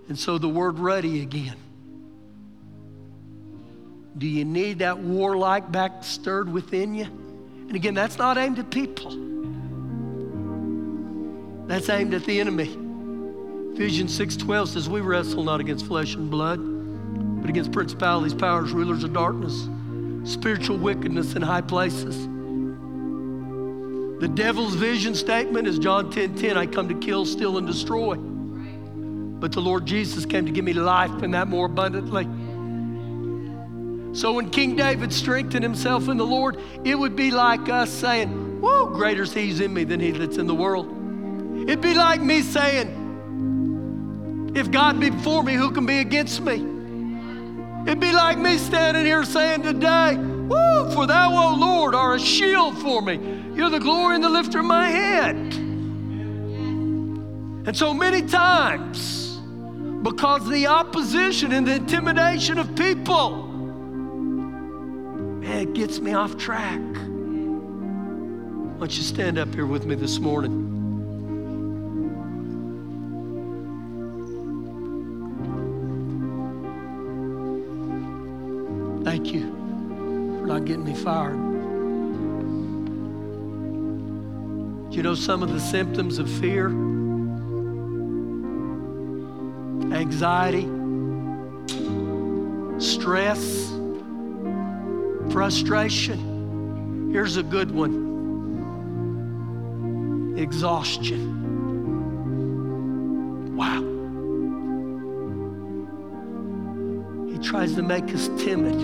And 0.08 0.18
so 0.18 0.38
the 0.38 0.50
word 0.50 0.80
ready 0.80 1.22
again. 1.22 1.58
Do 4.18 4.28
you 4.28 4.46
need 4.46 4.80
that 4.80 4.98
warlike 4.98 5.72
back 5.72 6.04
stirred 6.04 6.52
within 6.52 6.96
you? 6.96 7.06
And 7.06 7.76
again, 7.76 7.94
that's 7.94 8.18
not 8.18 8.38
aimed 8.38 8.58
at 8.58 8.72
people. 8.72 9.12
That's 11.68 11.90
aimed 11.90 12.14
at 12.14 12.24
the 12.26 12.40
enemy. 12.40 12.76
Ephesians 13.74 14.18
6:12 14.18 14.70
says, 14.70 14.90
We 14.90 15.02
wrestle 15.02 15.44
not 15.44 15.60
against 15.60 15.86
flesh 15.86 16.16
and 16.16 16.32
blood, 16.32 16.60
but 17.42 17.50
against 17.50 17.72
principalities, 17.72 18.34
powers, 18.34 18.72
rulers 18.72 19.04
of 19.04 19.14
darkness, 19.14 19.68
spiritual 20.24 20.78
wickedness 20.78 21.36
in 21.36 21.42
high 21.42 21.62
places. 21.62 22.28
The 24.20 24.28
devil's 24.28 24.74
vision 24.74 25.14
statement 25.14 25.68
is 25.68 25.78
John 25.78 26.12
10:10, 26.12 26.14
10, 26.14 26.36
10, 26.36 26.58
I 26.58 26.66
come 26.66 26.88
to 26.88 26.96
kill, 26.96 27.24
steal, 27.26 27.60
and 27.60 27.68
destroy. 27.68 28.18
But 29.40 29.52
the 29.52 29.62
Lord 29.62 29.86
Jesus 29.86 30.26
came 30.26 30.46
to 30.46 30.52
give 30.52 30.66
me 30.66 30.74
life 30.74 31.22
and 31.22 31.34
that 31.34 31.48
more 31.48 31.68
abundantly. 31.68 32.28
So 34.18 34.34
when 34.34 34.50
King 34.50 34.76
David 34.76 35.14
strengthened 35.14 35.64
himself 35.64 36.10
in 36.10 36.18
the 36.18 36.26
Lord, 36.26 36.60
it 36.84 36.96
would 36.96 37.16
be 37.16 37.30
like 37.30 37.70
us 37.70 37.92
saying, 37.92 38.62
Whoa, 38.62 38.88
greater 38.88 39.22
is 39.24 39.34
he's 39.34 39.60
in 39.60 39.72
me 39.72 39.84
than 39.84 40.00
he 40.00 40.10
that's 40.10 40.38
in 40.38 40.48
the 40.48 40.56
world. 40.56 40.88
It'd 41.70 41.82
be 41.82 41.94
like 41.94 42.22
me 42.22 42.42
saying, 42.42 42.96
If 44.56 44.72
God 44.72 45.00
be 45.00 45.12
before 45.12 45.44
me, 45.44 45.54
who 45.54 45.70
can 45.70 45.86
be 45.86 46.00
against 46.00 46.42
me? 46.42 46.56
It'd 47.86 48.00
be 48.00 48.12
like 48.12 48.40
me 48.40 48.58
standing 48.58 49.06
here 49.06 49.24
saying 49.24 49.62
today, 49.62 50.16
Woo! 50.16 50.92
For 50.94 51.06
thou, 51.06 51.52
O 51.52 51.56
Lord, 51.56 51.94
are 51.94 52.16
a 52.16 52.20
shield 52.20 52.76
for 52.80 53.04
me. 53.04 53.20
You're 53.54 53.70
the 53.70 53.80
glory 53.80 54.16
and 54.16 54.24
the 54.24 54.30
lifter 54.30 54.62
of 54.62 54.66
my 54.66 54.90
head. 54.90 55.36
And 57.68 57.78
so 57.78 57.94
many 57.94 58.24
times, 58.24 59.27
because 60.12 60.48
the 60.48 60.68
opposition 60.68 61.52
and 61.52 61.68
the 61.68 61.76
intimidation 61.76 62.58
of 62.58 62.74
people, 62.76 63.44
man, 65.42 65.68
it 65.68 65.74
gets 65.74 66.00
me 66.00 66.14
off 66.14 66.38
track. 66.38 66.80
Why 66.80 68.80
don't 68.80 68.96
you 68.96 69.04
stand 69.04 69.38
up 69.38 69.54
here 69.54 69.66
with 69.66 69.86
me 69.86 69.96
this 69.96 70.20
morning? 70.20 70.64
Thank 79.04 79.34
you 79.34 79.50
for 80.40 80.48
not 80.48 80.64
getting 80.64 80.86
me 80.86 80.94
fired. 80.94 81.36
Do 84.90 84.96
you 84.96 85.04
know 85.04 85.16
some 85.16 85.44
of 85.44 85.52
the 85.52 85.60
symptoms 85.60 86.18
of 86.18 86.30
fear? 86.30 86.97
Anxiety, 89.94 90.68
stress, 92.80 93.72
frustration. 95.32 97.10
Here's 97.12 97.38
a 97.38 97.44
good 97.44 97.72
one 97.72 98.08
exhaustion. 100.38 101.36
Wow. 103.56 103.82
He 107.32 107.40
tries 107.40 107.74
to 107.76 107.82
make 107.82 108.14
us 108.14 108.30
timid. 108.38 108.76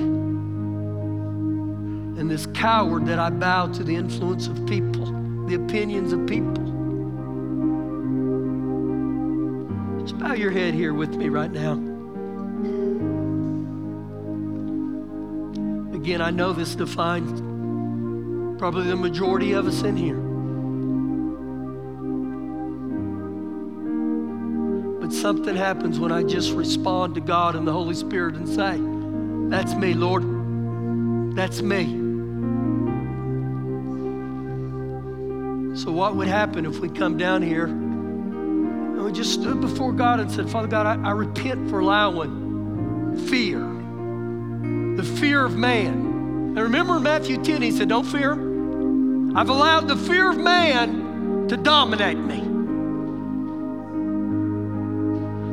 And 2.19 2.29
this 2.29 2.47
coward 2.53 3.05
that 3.05 3.19
I 3.19 3.29
bow 3.29 3.67
to 3.67 3.83
the 3.83 3.95
influence 3.95 4.47
of 4.47 4.65
people, 4.65 5.05
the 5.47 5.55
opinions 5.55 6.13
of 6.13 6.25
people. 6.25 6.72
Just 10.03 10.19
bow 10.19 10.33
your 10.33 10.51
head 10.51 10.73
here 10.73 10.93
with 10.93 11.15
me 11.15 11.29
right 11.29 11.49
now. 11.49 11.73
Again, 15.95 16.21
I 16.21 16.29
know 16.29 16.51
this 16.51 16.75
defines 16.75 17.39
probably 18.59 18.87
the 18.87 18.97
majority 18.97 19.53
of 19.53 19.65
us 19.65 19.81
in 19.83 19.95
here. 19.95 20.19
But 24.99 25.13
something 25.13 25.55
happens 25.55 26.01
when 26.01 26.11
I 26.11 26.23
just 26.23 26.51
respond 26.51 27.15
to 27.15 27.21
God 27.21 27.55
and 27.55 27.65
the 27.65 27.71
Holy 27.71 27.95
Spirit 27.95 28.35
and 28.35 28.49
say, 28.49 28.77
That's 29.49 29.73
me, 29.75 29.93
Lord. 29.93 30.23
That's 31.33 31.61
me. 31.61 31.85
So, 35.77 35.93
what 35.93 36.17
would 36.17 36.27
happen 36.27 36.65
if 36.65 36.79
we 36.79 36.89
come 36.89 37.15
down 37.15 37.41
here 37.41 37.67
just 39.13 39.33
stood 39.33 39.61
before 39.61 39.93
God 39.93 40.19
and 40.19 40.31
said, 40.31 40.49
Father 40.49 40.67
God, 40.67 40.85
I, 40.85 41.09
I 41.09 41.11
repent 41.11 41.69
for 41.69 41.79
allowing 41.79 43.17
fear, 43.27 43.59
the 44.97 45.03
fear 45.19 45.45
of 45.45 45.55
man. 45.55 45.93
And 45.93 46.59
remember 46.59 46.97
in 46.97 47.03
Matthew 47.03 47.41
10, 47.41 47.61
he 47.61 47.71
said, 47.71 47.89
Don't 47.89 48.05
fear. 48.05 48.33
I've 49.35 49.49
allowed 49.49 49.87
the 49.87 49.95
fear 49.95 50.29
of 50.29 50.37
man 50.37 51.47
to 51.47 51.57
dominate 51.57 52.17
me. 52.17 52.39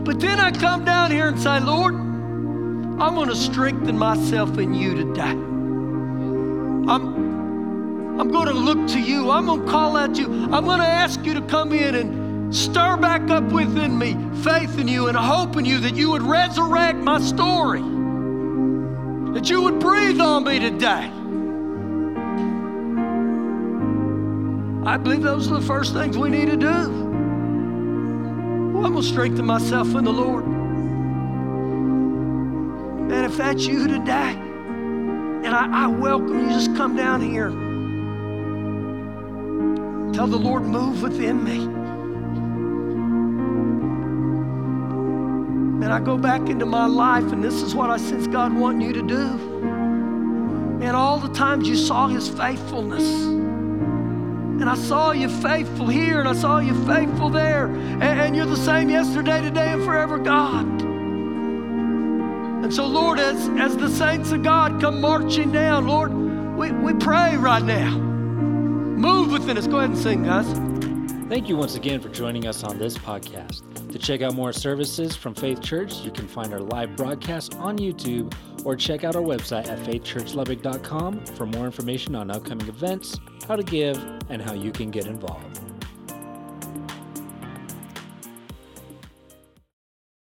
But 0.05 0.21
then 0.21 0.41
I 0.41 0.51
come 0.51 0.85
down 0.85 1.11
here 1.11 1.29
and 1.29 1.41
say, 1.41 1.61
Lord, 1.61 1.95
I'm 1.95 3.15
going 3.15 3.29
to 3.29 3.37
strengthen 3.37 3.99
myself 3.99 4.59
in 4.59 4.75
you 4.75 4.95
today. 4.95 5.23
I'm, 5.23 6.91
I'm 8.21 8.29
going 8.31 8.49
to 8.49 8.53
look 8.53 8.89
to 8.89 9.01
you. 9.01 9.31
I'm 9.31 9.47
going 9.47 9.65
to 9.65 9.71
call 9.71 9.97
out 9.97 10.15
to 10.17 10.23
you. 10.23 10.29
I'm 10.53 10.65
going 10.65 10.81
to 10.81 10.87
ask 10.87 11.25
you 11.25 11.35
to 11.35 11.43
come 11.43 11.73
in 11.73 11.95
and 11.95 12.20
stir 12.51 12.97
back 12.97 13.31
up 13.31 13.45
within 13.45 13.97
me 13.97 14.17
faith 14.43 14.79
in 14.79 14.89
you 14.89 15.09
and 15.09 15.17
hope 15.17 15.57
in 15.57 15.65
you 15.65 15.79
that 15.81 15.95
you 15.95 16.11
would 16.11 16.23
resurrect 16.23 16.99
my 16.99 17.21
story, 17.21 17.81
that 19.33 19.49
you 19.49 19.63
would 19.63 19.79
breathe 19.79 20.21
on 20.21 20.45
me 20.45 20.59
today. 20.59 21.11
I 24.87 24.97
believe 24.97 25.23
those 25.23 25.51
are 25.51 25.61
the 25.61 25.67
first 25.67 25.93
things 25.93 26.17
we 26.19 26.31
need 26.31 26.47
to 26.47 26.57
do. 26.57 26.67
I'm 28.81 28.83
going 28.83 28.95
to 28.95 29.03
strengthen 29.03 29.45
myself 29.45 29.95
in 29.95 30.05
the 30.05 30.13
Lord. 30.13 30.45
And 33.13 33.27
if 33.27 33.37
that's 33.37 33.67
you 33.67 33.87
today, 33.87 34.35
and 35.45 35.49
I, 35.49 35.85
I 35.85 35.87
welcome 35.87 36.41
you, 36.41 36.49
just 36.49 36.75
come 36.77 36.97
down 36.97 37.21
here. 37.21 37.51
Tell 40.15 40.27
the 40.27 40.39
Lord, 40.39 40.65
move 40.65 41.03
within 41.03 41.45
me. 41.45 41.80
And 45.91 46.01
I 46.01 46.07
go 46.07 46.17
back 46.17 46.49
into 46.49 46.67
my 46.67 46.87
life, 46.87 47.33
and 47.33 47.43
this 47.43 47.63
is 47.63 47.75
what 47.75 47.91
I 47.91 47.97
sense 47.97 48.29
God 48.29 48.55
wanting 48.55 48.83
you 48.83 48.93
to 48.93 49.03
do. 49.03 49.27
And 50.81 50.95
all 50.95 51.19
the 51.19 51.35
times 51.35 51.69
you 51.69 51.75
saw 51.75 52.07
His 52.07 52.29
faithfulness. 52.29 53.03
And 53.25 54.71
I 54.71 54.77
saw 54.77 55.11
you 55.11 55.29
faithful 55.29 55.89
here 55.89 56.21
and 56.21 56.29
I 56.29 56.35
saw 56.35 56.61
you 56.61 56.75
faithful 56.87 57.29
there. 57.29 57.67
And, 57.67 58.05
and 58.05 58.37
you're 58.37 58.47
the 58.47 58.57
same 58.57 58.89
yesterday, 58.89 59.43
today, 59.43 59.73
and 59.73 59.83
forever, 59.83 60.21
God. 60.21 60.65
And 62.63 62.73
so, 62.73 62.87
Lord, 62.87 63.19
as, 63.19 63.49
as 63.59 63.77
the 63.77 63.89
saints 63.89 64.31
of 64.31 64.45
God 64.45 64.81
come 64.81 65.01
marching 65.01 65.51
down, 65.51 65.89
Lord, 65.89 66.15
we, 66.57 66.71
we 66.71 66.95
pray 67.01 67.37
right 67.37 67.65
now. 67.65 67.99
Move 67.99 69.33
within 69.33 69.59
us. 69.59 69.67
Go 69.67 69.79
ahead 69.79 69.91
and 69.91 69.99
sing, 69.99 70.23
guys. 70.23 70.47
Thank 71.29 71.49
you 71.49 71.57
once 71.57 71.75
again 71.75 71.99
for 72.01 72.11
joining 72.11 72.47
us 72.47 72.63
on 72.63 72.79
this 72.79 72.97
podcast. 72.97 73.80
To 73.91 73.99
check 73.99 74.23
out 74.23 74.35
more 74.35 74.53
services 74.53 75.17
from 75.17 75.35
Faith 75.35 75.61
Church, 75.61 75.97
you 75.97 76.13
can 76.13 76.29
find 76.29 76.53
our 76.53 76.61
live 76.61 76.95
broadcast 76.97 77.57
on 77.57 77.77
YouTube 77.77 78.33
or 78.65 78.77
check 78.77 79.03
out 79.03 79.17
our 79.17 79.23
website 79.23 79.67
at 79.69 79.79
faithchurchlubbock.com 79.81 81.27
for 81.27 81.47
more 81.47 81.67
information 81.67 82.15
on 82.15 82.31
upcoming 82.31 82.69
events, 82.69 83.19
how 83.49 83.57
to 83.57 83.65
give, 83.65 83.99
and 84.29 84.41
how 84.41 84.53
you 84.53 84.71
can 84.71 84.91
get 84.91 85.07
involved. 85.07 85.70